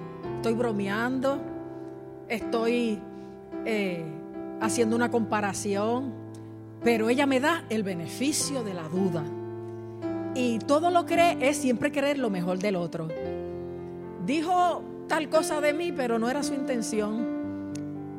Estoy 0.44 0.58
bromeando, 0.58 1.38
estoy 2.28 3.00
eh, 3.64 4.04
haciendo 4.60 4.94
una 4.94 5.10
comparación, 5.10 6.12
pero 6.82 7.08
ella 7.08 7.24
me 7.24 7.40
da 7.40 7.64
el 7.70 7.82
beneficio 7.82 8.62
de 8.62 8.74
la 8.74 8.82
duda. 8.82 9.24
Y 10.34 10.58
todo 10.58 10.90
lo 10.90 11.06
cree 11.06 11.38
es 11.40 11.56
siempre 11.56 11.90
querer 11.90 12.18
lo 12.18 12.28
mejor 12.28 12.58
del 12.58 12.76
otro. 12.76 13.08
Dijo 14.26 14.82
tal 15.08 15.30
cosa 15.30 15.62
de 15.62 15.72
mí, 15.72 15.92
pero 15.92 16.18
no 16.18 16.28
era 16.28 16.42
su 16.42 16.52
intención. 16.52 17.72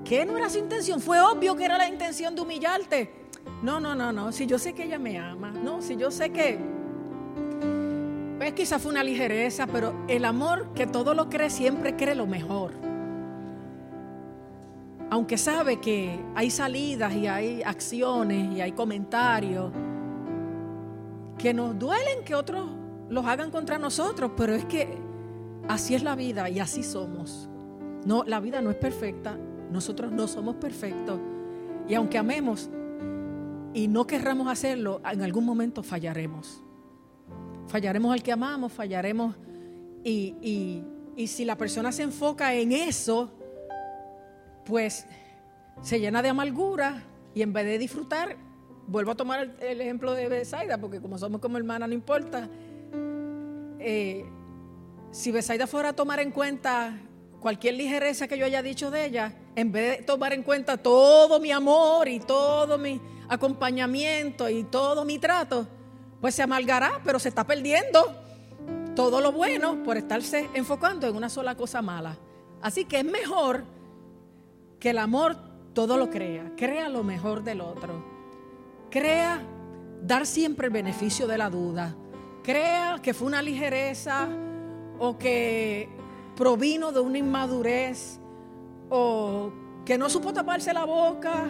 ¿Qué 0.03 0.25
no 0.25 0.35
era 0.35 0.49
su 0.49 0.57
intención? 0.57 1.01
Fue 1.01 1.21
obvio 1.21 1.55
que 1.55 1.65
era 1.65 1.77
la 1.77 1.87
intención 1.87 2.33
de 2.33 2.41
humillarte. 2.41 3.11
No, 3.61 3.79
no, 3.79 3.93
no, 3.93 4.11
no. 4.11 4.31
Si 4.31 4.47
yo 4.47 4.57
sé 4.57 4.73
que 4.73 4.85
ella 4.85 4.97
me 4.97 5.19
ama, 5.19 5.51
no, 5.51 5.79
si 5.79 5.95
yo 5.95 6.09
sé 6.09 6.31
que. 6.31 6.57
Pues 8.45 8.53
quizás 8.53 8.79
fue 8.79 8.91
una 8.91 9.03
ligereza, 9.03 9.65
pero 9.65 10.05
el 10.07 10.23
amor 10.23 10.71
que 10.75 10.85
todo 10.85 11.15
lo 11.15 11.31
cree 11.31 11.49
siempre 11.49 11.95
cree 11.95 12.13
lo 12.13 12.27
mejor 12.27 12.73
aunque 15.09 15.35
sabe 15.35 15.79
que 15.79 16.19
hay 16.35 16.51
salidas 16.51 17.15
y 17.15 17.25
hay 17.25 17.63
acciones 17.63 18.55
y 18.55 18.61
hay 18.61 18.71
comentarios 18.73 19.71
que 21.39 21.55
nos 21.55 21.79
duelen 21.79 22.23
que 22.23 22.35
otros 22.35 22.69
los 23.09 23.25
hagan 23.25 23.49
contra 23.49 23.79
nosotros, 23.79 24.33
pero 24.37 24.53
es 24.53 24.65
que 24.65 24.95
así 25.67 25.95
es 25.95 26.03
la 26.03 26.15
vida 26.15 26.47
y 26.47 26.59
así 26.59 26.83
somos. 26.83 27.49
No, 28.05 28.23
la 28.25 28.39
vida 28.39 28.61
no 28.61 28.69
es 28.69 28.77
perfecta, 28.77 29.39
nosotros 29.71 30.11
no 30.11 30.27
somos 30.27 30.57
perfectos 30.57 31.19
y 31.87 31.95
aunque 31.95 32.19
amemos 32.19 32.69
y 33.73 33.87
no 33.87 34.05
querramos 34.05 34.49
hacerlo, 34.49 35.01
en 35.11 35.23
algún 35.23 35.45
momento 35.45 35.81
fallaremos. 35.81 36.64
Fallaremos 37.75 38.13
al 38.13 38.23
que 38.23 38.31
amamos, 38.31 38.71
fallaremos 38.71 39.35
y, 40.01 40.33
y, 40.41 40.81
y 41.17 41.27
si 41.27 41.43
la 41.43 41.57
persona 41.57 41.91
se 41.91 42.03
enfoca 42.03 42.53
en 42.53 42.71
eso, 42.71 43.29
pues 44.65 45.05
se 45.81 45.99
llena 45.99 46.21
de 46.21 46.29
amargura 46.29 47.03
y 47.33 47.41
en 47.41 47.51
vez 47.51 47.65
de 47.65 47.77
disfrutar, 47.77 48.37
vuelvo 48.87 49.11
a 49.11 49.15
tomar 49.15 49.57
el, 49.59 49.81
ejemplo 49.81 50.13
de 50.13 50.29
Besaida, 50.29 50.77
porque 50.77 51.01
como 51.01 51.17
somos 51.17 51.41
como 51.41 51.57
hermanas 51.57 51.89
no 51.89 51.93
importa. 51.93 52.47
Eh, 53.79 54.23
si 55.11 55.33
Besaida 55.33 55.67
fuera 55.67 55.89
a 55.89 55.93
tomar 55.93 56.21
en 56.21 56.31
cuenta 56.31 56.97
cualquier 57.41 57.73
ligereza 57.73 58.29
que 58.29 58.37
yo 58.37 58.45
haya 58.45 58.61
dicho 58.61 58.89
de 58.89 59.05
ella, 59.05 59.33
en 59.53 59.73
vez 59.73 59.97
de 59.97 60.03
tomar 60.05 60.31
en 60.31 60.43
cuenta 60.43 60.77
todo 60.77 61.41
mi 61.41 61.51
amor 61.51 62.07
y 62.07 62.21
todo 62.21 62.77
mi 62.77 63.01
acompañamiento 63.27 64.49
y 64.49 64.63
todo 64.63 65.03
mi 65.03 65.19
trato, 65.19 65.67
pues 66.25 66.33
se 66.33 66.41
amargará, 66.41 67.01
pero 67.03 67.19
se 67.19 67.29
está 67.29 67.43
perdiendo 67.43 68.11
todo 68.95 69.21
lo 69.21 69.31
bueno 69.31 69.83
por 69.83 69.95
estarse 69.95 70.49
enfocando 70.55 71.07
en 71.07 71.15
una 71.15 71.29
sola 71.29 71.53
cosa 71.53 71.83
mala. 71.83 72.17
Así 72.63 72.85
que 72.85 72.97
es 72.97 73.05
mejor 73.05 73.63
que 74.79 74.89
el 74.89 74.97
amor 74.97 75.37
todo 75.73 75.97
lo 75.97 76.09
crea, 76.09 76.51
crea 76.57 76.89
lo 76.89 77.03
mejor 77.03 77.43
del 77.43 77.61
otro, 77.61 78.03
crea 78.89 79.39
dar 80.01 80.25
siempre 80.25 80.65
el 80.65 80.73
beneficio 80.73 81.27
de 81.27 81.37
la 81.37 81.51
duda, 81.51 81.95
crea 82.41 82.97
que 83.03 83.13
fue 83.13 83.27
una 83.27 83.43
ligereza 83.43 84.27
o 84.97 85.19
que 85.19 85.87
provino 86.35 86.91
de 86.91 87.01
una 87.01 87.19
inmadurez 87.19 88.19
o 88.89 89.51
que 89.85 89.95
no 89.95 90.09
supo 90.09 90.33
taparse 90.33 90.73
la 90.73 90.85
boca 90.85 91.45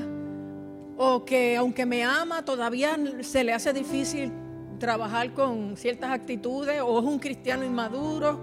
o 0.98 1.24
que 1.24 1.56
aunque 1.56 1.86
me 1.86 2.04
ama 2.04 2.44
todavía 2.44 3.00
se 3.22 3.46
le 3.46 3.54
hace 3.54 3.72
difícil 3.72 4.34
trabajar 4.80 5.34
con 5.34 5.78
ciertas 5.78 6.12
actitudes 6.12 6.82
o 6.82 7.00
es 7.00 7.06
un 7.06 7.20
cristiano 7.20 7.64
inmaduro 7.64 8.40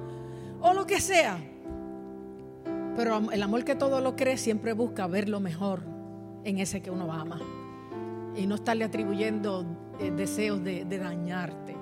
o 0.60 0.72
lo 0.72 0.86
que 0.86 1.00
sea. 1.00 1.38
Pero 2.96 3.30
el 3.30 3.42
amor 3.42 3.64
que 3.64 3.74
todo 3.74 4.00
lo 4.00 4.16
cree 4.16 4.36
siempre 4.36 4.72
busca 4.72 5.06
ver 5.06 5.28
lo 5.28 5.40
mejor 5.40 5.82
en 6.44 6.58
ese 6.58 6.82
que 6.82 6.90
uno 6.90 7.12
ama. 7.12 7.40
Y 8.36 8.46
no 8.46 8.56
estarle 8.56 8.84
atribuyendo 8.84 9.64
eh, 9.98 10.10
deseos 10.10 10.62
de, 10.62 10.84
dañarte. 10.84 11.74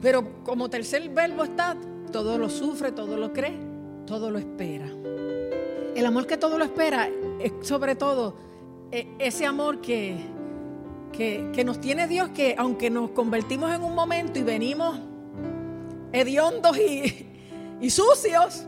Pero 0.00 0.42
como 0.44 0.68
tercer 0.68 1.08
verbo 1.10 1.44
está, 1.44 1.76
todo 2.10 2.38
lo 2.38 2.50
sufre, 2.50 2.92
todo 2.92 3.16
lo 3.16 3.32
cree, 3.32 3.56
todo 4.06 4.30
lo 4.30 4.38
espera. 4.38 4.86
El 5.94 6.06
amor 6.06 6.26
que 6.26 6.36
todo 6.36 6.58
lo 6.58 6.64
espera 6.64 7.08
es 7.40 7.52
sobre 7.62 7.94
todo 7.94 8.34
e, 8.90 9.08
ese 9.18 9.46
amor 9.46 9.80
que, 9.80 10.16
que, 11.12 11.62
nos 11.64 11.80
tiene 11.80 12.08
Dios, 12.08 12.30
que 12.30 12.54
aunque 12.58 12.90
nos 12.90 13.10
convertimos 13.10 13.72
en 13.72 13.82
un 13.82 13.94
momento 13.94 14.38
y 14.38 14.42
venimos 14.42 14.98
hediondos 16.12 16.76
y, 16.78 17.28
y 17.80 17.90
sucios, 17.90 18.66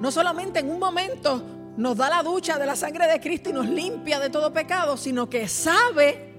no 0.00 0.10
solamente 0.10 0.60
en 0.60 0.70
un 0.70 0.78
momento 0.78 1.42
nos 1.76 1.96
da 1.96 2.08
la 2.08 2.22
ducha 2.22 2.58
de 2.58 2.66
la 2.66 2.76
sangre 2.76 3.06
de 3.06 3.20
Cristo 3.20 3.50
y 3.50 3.52
nos 3.52 3.66
limpia 3.66 4.18
de 4.18 4.30
todo 4.30 4.52
pecado, 4.52 4.96
sino 4.96 5.28
que 5.28 5.48
sabe 5.48 6.30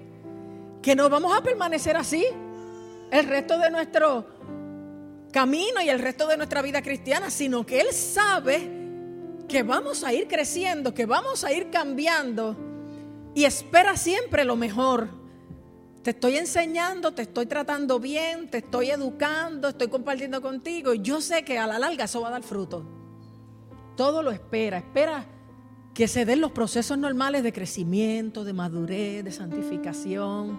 que 0.82 0.96
no 0.96 1.08
vamos 1.08 1.36
a 1.36 1.42
permanecer 1.42 1.96
así 1.96 2.24
el 3.10 3.26
resto 3.26 3.58
de 3.58 3.70
nuestro 3.70 4.26
camino 5.32 5.80
y 5.82 5.88
el 5.88 5.98
resto 5.98 6.26
de 6.26 6.36
nuestra 6.36 6.62
vida 6.62 6.82
cristiana, 6.82 7.30
sino 7.30 7.64
que 7.64 7.80
Él 7.80 7.92
sabe 7.92 8.82
que 9.48 9.62
vamos 9.62 10.04
a 10.04 10.12
ir 10.12 10.28
creciendo, 10.28 10.94
que 10.94 11.06
vamos 11.06 11.44
a 11.44 11.52
ir 11.52 11.70
cambiando 11.70 12.56
y 13.34 13.44
espera 13.44 13.96
siempre 13.96 14.44
lo 14.44 14.56
mejor. 14.56 15.21
Te 16.02 16.10
estoy 16.10 16.36
enseñando, 16.36 17.12
te 17.12 17.22
estoy 17.22 17.46
tratando 17.46 18.00
bien, 18.00 18.50
te 18.50 18.58
estoy 18.58 18.90
educando, 18.90 19.68
estoy 19.68 19.88
compartiendo 19.88 20.42
contigo. 20.42 20.94
Yo 20.94 21.20
sé 21.20 21.44
que 21.44 21.58
a 21.58 21.66
la 21.66 21.78
larga 21.78 22.04
eso 22.04 22.20
va 22.20 22.28
a 22.28 22.32
dar 22.32 22.42
fruto. 22.42 22.84
Todo 23.96 24.22
lo 24.22 24.32
espera, 24.32 24.78
espera 24.78 25.26
que 25.94 26.08
se 26.08 26.24
den 26.24 26.40
los 26.40 26.52
procesos 26.52 26.98
normales 26.98 27.42
de 27.42 27.52
crecimiento, 27.52 28.44
de 28.44 28.52
madurez, 28.52 29.24
de 29.24 29.30
santificación. 29.30 30.58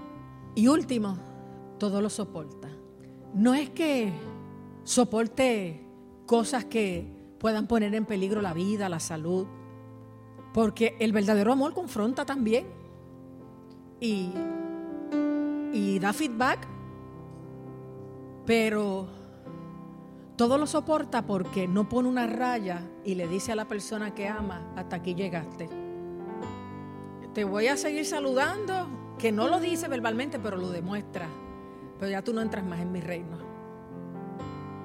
Y 0.56 0.68
último, 0.68 1.18
todo 1.80 2.02
lo 2.02 2.10
soporta. 2.10 2.70
No 3.34 3.54
es 3.54 3.70
que 3.70 4.14
soporte 4.84 5.86
cosas 6.26 6.66
que 6.66 7.06
puedan 7.40 7.68
poner 7.68 7.94
en 7.96 8.06
peligro 8.06 8.42
la 8.42 8.54
vida, 8.54 8.88
la 8.90 9.00
salud, 9.00 9.48
porque 10.54 10.96
el 11.00 11.12
verdadero 11.12 11.52
amor 11.52 11.74
confronta 11.74 12.26
también 12.26 12.68
y, 14.00 14.30
y 15.74 15.98
da 15.98 16.14
feedback, 16.14 16.60
pero 18.46 19.08
todo 20.36 20.58
lo 20.58 20.68
soporta 20.68 21.24
porque 21.24 21.68
no 21.68 21.90
pone 21.90 22.08
una 22.08 22.28
raya 22.28 22.84
y 23.04 23.16
le 23.16 23.28
dice 23.28 23.52
a 23.52 23.56
la 23.56 23.68
persona 23.68 24.14
que 24.14 24.28
ama, 24.28 24.72
hasta 24.76 24.98
aquí 24.98 25.16
llegaste. 25.16 25.68
Te 27.34 27.44
voy 27.44 27.68
a 27.68 27.78
seguir 27.78 28.06
saludando, 28.06 28.88
que 29.18 29.32
no 29.32 29.48
lo 29.48 29.60
dice 29.60 29.88
verbalmente, 29.88 30.38
pero 30.38 30.58
lo 30.58 30.70
demuestra. 30.70 31.28
Pero 32.00 32.12
ya 32.12 32.22
tú 32.22 32.34
no 32.34 32.42
entras 32.42 32.64
más 32.64 32.80
en 32.80 32.92
mi 32.92 33.02
reino. 33.02 33.38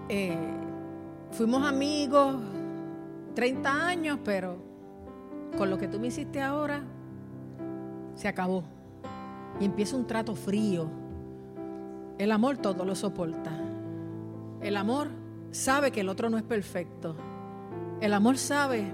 Eh, 0.08 0.36
fuimos 1.32 1.66
amigos 1.66 2.36
30 3.34 3.86
años, 3.86 4.18
pero 4.24 4.56
con 5.58 5.68
lo 5.68 5.76
que 5.76 5.88
tú 5.88 6.00
me 6.00 6.06
hiciste 6.06 6.40
ahora, 6.40 6.82
se 8.14 8.28
acabó. 8.28 8.77
Y 9.60 9.64
empieza 9.64 9.96
un 9.96 10.06
trato 10.06 10.34
frío. 10.34 10.88
El 12.18 12.32
amor 12.32 12.58
todo 12.58 12.84
lo 12.84 12.94
soporta. 12.94 13.50
El 14.60 14.76
amor 14.76 15.08
sabe 15.50 15.90
que 15.90 16.00
el 16.00 16.08
otro 16.08 16.30
no 16.30 16.38
es 16.38 16.44
perfecto. 16.44 17.16
El 18.00 18.12
amor 18.12 18.38
sabe 18.38 18.92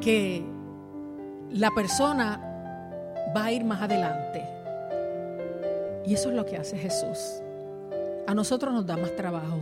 que 0.00 0.44
la 1.50 1.70
persona 1.70 2.40
va 3.36 3.44
a 3.44 3.52
ir 3.52 3.64
más 3.64 3.82
adelante. 3.82 4.44
Y 6.06 6.14
eso 6.14 6.30
es 6.30 6.36
lo 6.36 6.44
que 6.44 6.56
hace 6.56 6.76
Jesús. 6.76 7.40
A 8.26 8.34
nosotros 8.34 8.72
nos 8.72 8.86
da 8.86 8.96
más 8.96 9.14
trabajo, 9.16 9.58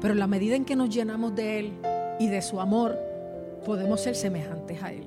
pero 0.00 0.14
en 0.14 0.20
la 0.20 0.26
medida 0.26 0.56
en 0.56 0.64
que 0.64 0.76
nos 0.76 0.90
llenamos 0.90 1.34
de 1.34 1.58
Él 1.58 1.72
y 2.18 2.28
de 2.28 2.42
su 2.42 2.60
amor, 2.60 2.98
podemos 3.64 4.00
ser 4.00 4.14
semejantes 4.14 4.82
a 4.82 4.92
Él. 4.92 5.06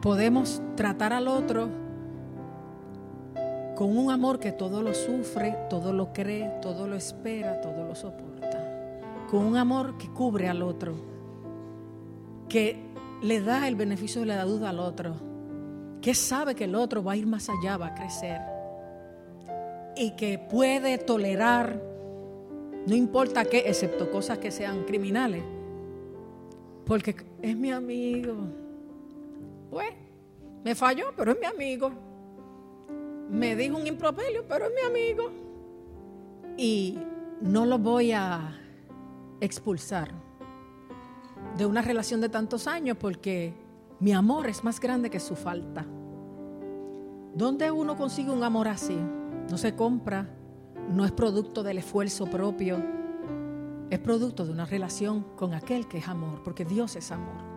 Podemos 0.00 0.62
tratar 0.76 1.12
al 1.12 1.28
otro 1.28 1.68
con 3.78 3.96
un 3.96 4.10
amor 4.10 4.40
que 4.40 4.50
todo 4.50 4.82
lo 4.82 4.92
sufre, 4.92 5.56
todo 5.70 5.92
lo 5.92 6.12
cree, 6.12 6.50
todo 6.60 6.88
lo 6.88 6.96
espera, 6.96 7.60
todo 7.60 7.86
lo 7.86 7.94
soporta. 7.94 8.60
Con 9.30 9.46
un 9.46 9.56
amor 9.56 9.96
que 9.96 10.08
cubre 10.08 10.48
al 10.48 10.62
otro, 10.62 10.96
que 12.48 12.76
le 13.22 13.40
da 13.40 13.68
el 13.68 13.76
beneficio 13.76 14.22
de 14.22 14.26
la 14.26 14.42
duda 14.42 14.70
al 14.70 14.80
otro, 14.80 15.14
que 16.00 16.12
sabe 16.12 16.56
que 16.56 16.64
el 16.64 16.74
otro 16.74 17.04
va 17.04 17.12
a 17.12 17.16
ir 17.16 17.28
más 17.28 17.48
allá, 17.48 17.76
va 17.76 17.86
a 17.86 17.94
crecer 17.94 18.40
y 19.94 20.16
que 20.16 20.40
puede 20.40 20.98
tolerar, 20.98 21.80
no 22.84 22.96
importa 22.96 23.44
qué, 23.44 23.58
excepto 23.58 24.10
cosas 24.10 24.38
que 24.38 24.50
sean 24.50 24.82
criminales, 24.86 25.44
porque 26.84 27.14
es 27.40 27.56
mi 27.56 27.70
amigo. 27.70 28.34
Pues, 29.70 29.90
me 30.64 30.74
falló, 30.74 31.12
pero 31.16 31.30
es 31.30 31.38
mi 31.38 31.46
amigo. 31.46 32.07
Me 33.30 33.56
dijo 33.56 33.76
un 33.76 33.86
impropelio, 33.86 34.44
pero 34.48 34.66
es 34.66 34.72
mi 34.74 34.86
amigo. 34.86 35.30
Y 36.56 36.98
no 37.40 37.66
lo 37.66 37.78
voy 37.78 38.12
a 38.12 38.56
expulsar 39.40 40.10
de 41.56 41.66
una 41.66 41.82
relación 41.82 42.20
de 42.20 42.28
tantos 42.28 42.66
años 42.66 42.96
porque 42.98 43.54
mi 44.00 44.12
amor 44.12 44.48
es 44.48 44.64
más 44.64 44.80
grande 44.80 45.10
que 45.10 45.20
su 45.20 45.36
falta. 45.36 45.84
¿Dónde 47.34 47.70
uno 47.70 47.96
consigue 47.96 48.30
un 48.30 48.42
amor 48.42 48.68
así? 48.68 48.98
No 49.50 49.58
se 49.58 49.74
compra, 49.74 50.28
no 50.88 51.04
es 51.04 51.12
producto 51.12 51.62
del 51.62 51.78
esfuerzo 51.78 52.26
propio, 52.26 52.82
es 53.90 53.98
producto 53.98 54.44
de 54.44 54.52
una 54.52 54.66
relación 54.66 55.24
con 55.36 55.54
aquel 55.54 55.86
que 55.88 55.98
es 55.98 56.08
amor, 56.08 56.42
porque 56.42 56.64
Dios 56.64 56.96
es 56.96 57.10
amor. 57.10 57.48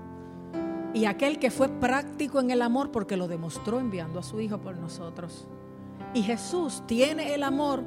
Y 0.93 1.05
aquel 1.05 1.39
que 1.39 1.51
fue 1.51 1.69
práctico 1.69 2.39
en 2.39 2.51
el 2.51 2.61
amor 2.61 2.91
porque 2.91 3.17
lo 3.17 3.27
demostró 3.27 3.79
enviando 3.79 4.19
a 4.19 4.23
su 4.23 4.39
Hijo 4.41 4.59
por 4.59 4.77
nosotros. 4.77 5.47
Y 6.13 6.23
Jesús 6.23 6.83
tiene 6.87 7.33
el 7.33 7.43
amor 7.43 7.83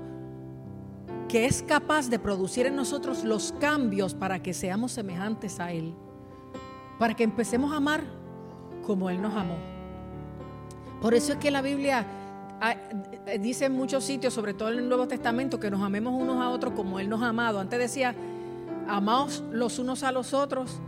que 1.29 1.47
es 1.47 1.63
capaz 1.63 2.09
de 2.09 2.19
producir 2.19 2.67
en 2.67 2.77
nosotros 2.77 3.25
los 3.25 3.53
cambios 3.59 4.15
para 4.15 4.43
que 4.43 4.55
seamos 4.55 4.93
semejantes 4.93 5.61
a 5.61 5.73
Él. 5.73 5.95
Para 6.99 7.15
que 7.15 7.25
empecemos 7.25 7.73
a 7.73 7.77
amar 7.77 8.05
como 8.87 9.11
Él 9.11 9.21
nos 9.21 9.35
amó. 9.35 9.57
Por 11.03 11.15
eso 11.15 11.33
es 11.33 11.39
que 11.39 11.51
la 11.51 11.61
Biblia 11.61 12.07
ah, 12.61 12.77
dice 13.41 13.67
en 13.67 13.73
muchos 13.73 14.05
sitios, 14.05 14.33
sobre 14.33 14.55
todo 14.55 14.71
en 14.71 14.79
el 14.79 14.89
Nuevo 14.89 15.07
Testamento, 15.07 15.61
que 15.61 15.71
nos 15.71 15.83
amemos 15.83 16.15
unos 16.15 16.43
a 16.43 16.49
otros 16.49 16.73
como 16.75 16.99
Él 17.01 17.09
nos 17.09 17.23
ha 17.23 17.29
amado. 17.29 17.61
Antes 17.61 17.79
decía, 17.79 18.15
amaos 18.89 19.43
los 19.51 19.79
unos 19.79 20.03
a 20.03 20.13
los 20.13 20.33
otros. 20.33 20.79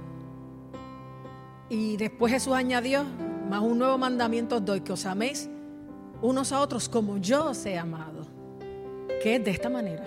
Y 1.68 1.96
después 1.96 2.32
Jesús 2.32 2.54
añadió, 2.54 3.04
más 3.50 3.60
un 3.60 3.78
nuevo 3.78 3.98
mandamiento 3.98 4.56
os 4.56 4.64
doy, 4.64 4.80
que 4.80 4.92
os 4.92 5.04
améis 5.04 5.50
unos 6.22 6.52
a 6.52 6.60
otros 6.60 6.88
como 6.88 7.18
yo 7.18 7.46
os 7.46 7.66
he 7.66 7.78
amado, 7.78 8.22
que 9.22 9.36
es 9.36 9.44
de 9.44 9.50
esta 9.50 9.68
manera. 9.68 10.04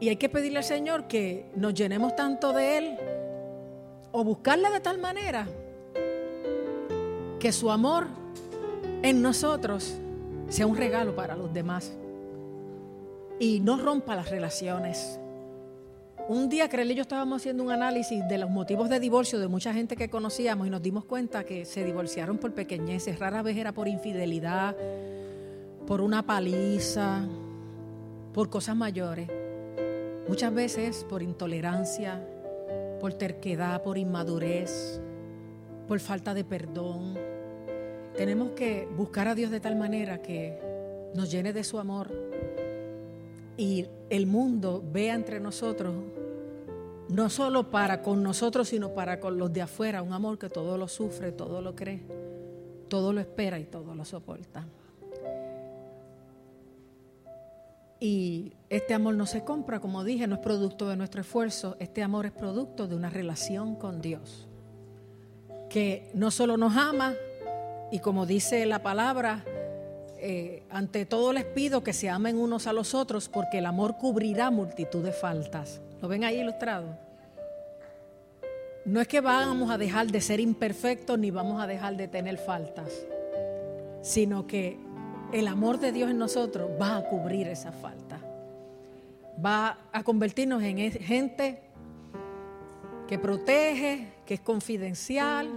Y 0.00 0.08
hay 0.08 0.16
que 0.16 0.28
pedirle 0.28 0.58
al 0.58 0.64
Señor 0.64 1.08
que 1.08 1.50
nos 1.56 1.74
llenemos 1.74 2.14
tanto 2.14 2.52
de 2.52 2.78
Él 2.78 2.98
o 4.12 4.24
buscarle 4.24 4.70
de 4.70 4.80
tal 4.80 4.98
manera 4.98 5.46
que 7.38 7.52
su 7.52 7.70
amor 7.70 8.06
en 9.02 9.22
nosotros 9.22 9.94
sea 10.48 10.66
un 10.66 10.76
regalo 10.76 11.14
para 11.14 11.36
los 11.36 11.52
demás 11.52 11.92
y 13.38 13.60
no 13.60 13.76
rompa 13.76 14.16
las 14.16 14.30
relaciones. 14.30 15.20
Un 16.28 16.50
día, 16.50 16.68
Creel 16.68 16.90
y 16.90 16.94
yo 16.94 17.00
estábamos 17.00 17.40
haciendo 17.40 17.64
un 17.64 17.70
análisis 17.70 18.22
de 18.28 18.36
los 18.36 18.50
motivos 18.50 18.90
de 18.90 19.00
divorcio 19.00 19.38
de 19.38 19.48
mucha 19.48 19.72
gente 19.72 19.96
que 19.96 20.10
conocíamos 20.10 20.66
y 20.66 20.70
nos 20.70 20.82
dimos 20.82 21.06
cuenta 21.06 21.44
que 21.44 21.64
se 21.64 21.82
divorciaron 21.86 22.36
por 22.36 22.52
pequeñeces, 22.52 23.18
rara 23.18 23.40
vez 23.40 23.56
era 23.56 23.72
por 23.72 23.88
infidelidad, 23.88 24.76
por 25.86 26.02
una 26.02 26.26
paliza, 26.26 27.26
por 28.34 28.50
cosas 28.50 28.76
mayores. 28.76 29.26
Muchas 30.28 30.52
veces 30.52 31.06
por 31.08 31.22
intolerancia, 31.22 32.22
por 33.00 33.14
terquedad, 33.14 33.82
por 33.82 33.96
inmadurez, 33.96 35.00
por 35.86 35.98
falta 35.98 36.34
de 36.34 36.44
perdón. 36.44 37.16
Tenemos 38.18 38.50
que 38.50 38.86
buscar 38.98 39.28
a 39.28 39.34
Dios 39.34 39.50
de 39.50 39.60
tal 39.60 39.76
manera 39.76 40.20
que 40.20 40.58
nos 41.14 41.30
llene 41.30 41.54
de 41.54 41.64
su 41.64 41.78
amor 41.78 42.12
y 43.56 43.86
el 44.08 44.26
mundo 44.26 44.84
vea 44.92 45.14
entre 45.14 45.40
nosotros, 45.40 45.94
no 47.08 47.30
solo 47.30 47.70
para 47.70 48.02
con 48.02 48.22
nosotros, 48.22 48.68
sino 48.68 48.90
para 48.90 49.20
con 49.20 49.38
los 49.38 49.52
de 49.52 49.62
afuera, 49.62 50.02
un 50.02 50.12
amor 50.12 50.38
que 50.38 50.48
todo 50.48 50.76
lo 50.76 50.88
sufre, 50.88 51.32
todo 51.32 51.62
lo 51.62 51.74
cree, 51.74 52.02
todo 52.88 53.12
lo 53.12 53.20
espera 53.20 53.58
y 53.58 53.64
todo 53.64 53.94
lo 53.94 54.04
soporta. 54.04 54.66
Y 58.00 58.52
este 58.68 58.94
amor 58.94 59.14
no 59.14 59.26
se 59.26 59.42
compra, 59.42 59.80
como 59.80 60.04
dije, 60.04 60.26
no 60.26 60.36
es 60.36 60.40
producto 60.40 60.88
de 60.88 60.96
nuestro 60.96 61.20
esfuerzo, 61.20 61.76
este 61.80 62.02
amor 62.02 62.26
es 62.26 62.32
producto 62.32 62.86
de 62.86 62.94
una 62.94 63.10
relación 63.10 63.74
con 63.74 64.00
Dios, 64.00 64.46
que 65.68 66.10
no 66.14 66.30
solo 66.30 66.56
nos 66.56 66.76
ama, 66.76 67.14
y 67.90 67.98
como 67.98 68.26
dice 68.26 68.66
la 68.66 68.82
palabra, 68.82 69.44
eh, 70.20 70.62
ante 70.70 71.06
todo 71.06 71.32
les 71.32 71.44
pido 71.44 71.82
que 71.82 71.92
se 71.92 72.08
amen 72.08 72.36
unos 72.36 72.66
a 72.66 72.72
los 72.72 72.94
otros 72.94 73.28
porque 73.28 73.58
el 73.58 73.66
amor 73.66 73.96
cubrirá 73.96 74.50
multitud 74.50 75.02
de 75.02 75.12
faltas. 75.12 75.80
¿Lo 76.00 76.08
ven 76.08 76.24
ahí 76.24 76.40
ilustrado? 76.40 76.96
No 78.84 79.00
es 79.00 79.08
que 79.08 79.20
vamos 79.20 79.70
a 79.70 79.78
dejar 79.78 80.06
de 80.06 80.20
ser 80.20 80.40
imperfectos 80.40 81.18
ni 81.18 81.30
vamos 81.30 81.60
a 81.60 81.66
dejar 81.66 81.96
de 81.96 82.08
tener 82.08 82.38
faltas, 82.38 83.06
sino 84.00 84.46
que 84.46 84.78
el 85.32 85.46
amor 85.46 85.78
de 85.78 85.92
Dios 85.92 86.10
en 86.10 86.18
nosotros 86.18 86.70
va 86.80 86.96
a 86.96 87.04
cubrir 87.04 87.48
esa 87.48 87.72
falta. 87.72 88.18
Va 89.44 89.78
a 89.92 90.02
convertirnos 90.02 90.62
en 90.62 90.90
gente 90.90 91.60
que 93.06 93.18
protege, 93.18 94.08
que 94.24 94.34
es 94.34 94.40
confidencial, 94.40 95.50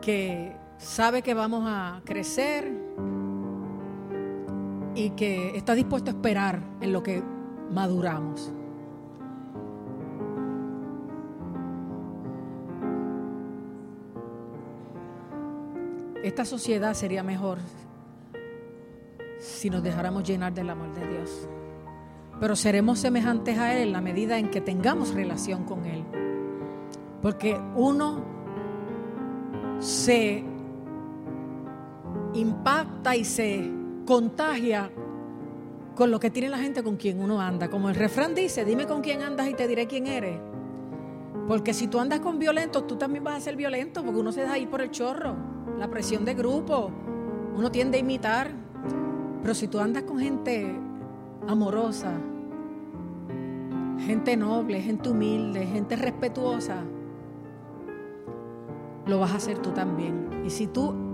que 0.00 0.54
sabe 0.78 1.22
que 1.22 1.34
vamos 1.34 1.64
a 1.66 2.00
crecer 2.04 2.72
y 4.94 5.10
que 5.10 5.56
está 5.56 5.74
dispuesto 5.74 6.10
a 6.10 6.14
esperar 6.14 6.60
en 6.80 6.92
lo 6.92 7.02
que 7.02 7.22
maduramos. 7.70 8.52
Esta 16.22 16.44
sociedad 16.44 16.94
sería 16.94 17.22
mejor 17.22 17.58
si 19.38 19.70
nos 19.70 19.82
dejáramos 19.82 20.24
llenar 20.24 20.52
del 20.52 20.68
amor 20.70 20.92
de 20.94 21.08
Dios. 21.08 21.48
Pero 22.40 22.54
seremos 22.54 22.98
semejantes 22.98 23.58
a 23.58 23.74
Él 23.74 23.88
en 23.88 23.92
la 23.92 24.00
medida 24.00 24.38
en 24.38 24.50
que 24.50 24.60
tengamos 24.60 25.14
relación 25.14 25.64
con 25.64 25.84
Él. 25.86 26.04
Porque 27.22 27.58
uno 27.74 28.24
se 29.80 30.44
impacta 32.34 33.16
y 33.16 33.24
se 33.24 33.70
contagia 34.04 34.90
con 35.98 36.12
lo 36.12 36.20
que 36.20 36.30
tiene 36.30 36.48
la 36.48 36.58
gente 36.58 36.84
con 36.84 36.96
quien 36.96 37.20
uno 37.20 37.40
anda. 37.40 37.68
Como 37.68 37.88
el 37.88 37.96
refrán 37.96 38.32
dice, 38.32 38.64
dime 38.64 38.86
con 38.86 39.00
quién 39.00 39.20
andas 39.20 39.48
y 39.48 39.54
te 39.54 39.66
diré 39.66 39.88
quién 39.88 40.06
eres. 40.06 40.38
Porque 41.48 41.74
si 41.74 41.88
tú 41.88 41.98
andas 41.98 42.20
con 42.20 42.38
violentos, 42.38 42.86
tú 42.86 42.94
también 42.94 43.24
vas 43.24 43.34
a 43.34 43.40
ser 43.40 43.56
violento, 43.56 44.04
porque 44.04 44.20
uno 44.20 44.30
se 44.30 44.42
deja 44.42 44.56
ir 44.58 44.68
por 44.68 44.80
el 44.80 44.92
chorro, 44.92 45.34
la 45.76 45.90
presión 45.90 46.24
de 46.24 46.34
grupo, 46.34 46.92
uno 47.56 47.72
tiende 47.72 47.96
a 47.96 48.00
imitar. 48.00 48.52
Pero 49.42 49.54
si 49.56 49.66
tú 49.66 49.80
andas 49.80 50.04
con 50.04 50.20
gente 50.20 50.72
amorosa, 51.48 52.12
gente 54.06 54.36
noble, 54.36 54.80
gente 54.80 55.08
humilde, 55.08 55.66
gente 55.66 55.96
respetuosa, 55.96 56.76
lo 59.04 59.18
vas 59.18 59.32
a 59.32 59.36
hacer 59.38 59.58
tú 59.58 59.72
también. 59.72 60.44
Y 60.46 60.50
si 60.50 60.68
tú 60.68 61.07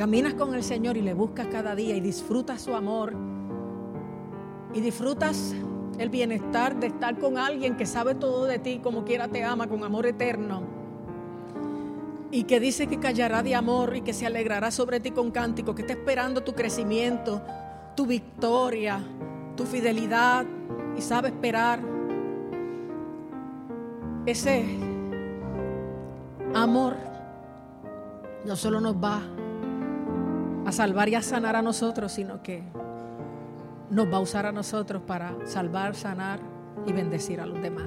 caminas 0.00 0.32
con 0.32 0.54
el 0.54 0.64
Señor 0.64 0.96
y 0.96 1.02
le 1.02 1.12
buscas 1.12 1.48
cada 1.48 1.74
día 1.74 1.94
y 1.94 2.00
disfrutas 2.00 2.62
su 2.62 2.74
amor 2.74 3.12
y 4.72 4.80
disfrutas 4.80 5.54
el 5.98 6.08
bienestar 6.08 6.80
de 6.80 6.86
estar 6.86 7.18
con 7.18 7.36
alguien 7.36 7.76
que 7.76 7.84
sabe 7.84 8.14
todo 8.14 8.46
de 8.46 8.58
ti, 8.58 8.80
como 8.82 9.04
quiera 9.04 9.28
te 9.28 9.44
ama, 9.44 9.66
con 9.66 9.84
amor 9.84 10.06
eterno, 10.06 10.62
y 12.30 12.44
que 12.44 12.60
dice 12.60 12.86
que 12.86 12.98
callará 12.98 13.42
de 13.42 13.54
amor 13.54 13.94
y 13.94 14.00
que 14.00 14.14
se 14.14 14.24
alegrará 14.24 14.70
sobre 14.70 15.00
ti 15.00 15.10
con 15.10 15.30
cántico, 15.30 15.74
que 15.74 15.82
está 15.82 15.92
esperando 15.92 16.42
tu 16.42 16.54
crecimiento, 16.54 17.42
tu 17.94 18.06
victoria, 18.06 19.02
tu 19.54 19.66
fidelidad 19.66 20.46
y 20.96 21.02
sabe 21.02 21.28
esperar. 21.28 21.78
Ese 24.24 24.64
amor 26.54 26.96
no 28.46 28.56
solo 28.56 28.80
nos 28.80 28.94
va 28.94 29.20
a 30.66 30.72
salvar 30.72 31.08
y 31.08 31.14
a 31.14 31.22
sanar 31.22 31.56
a 31.56 31.62
nosotros, 31.62 32.12
sino 32.12 32.42
que 32.42 32.62
nos 33.90 34.12
va 34.12 34.18
a 34.18 34.20
usar 34.20 34.46
a 34.46 34.52
nosotros 34.52 35.02
para 35.02 35.34
salvar, 35.46 35.94
sanar 35.94 36.40
y 36.86 36.92
bendecir 36.92 37.40
a 37.40 37.46
los 37.46 37.60
demás. 37.60 37.86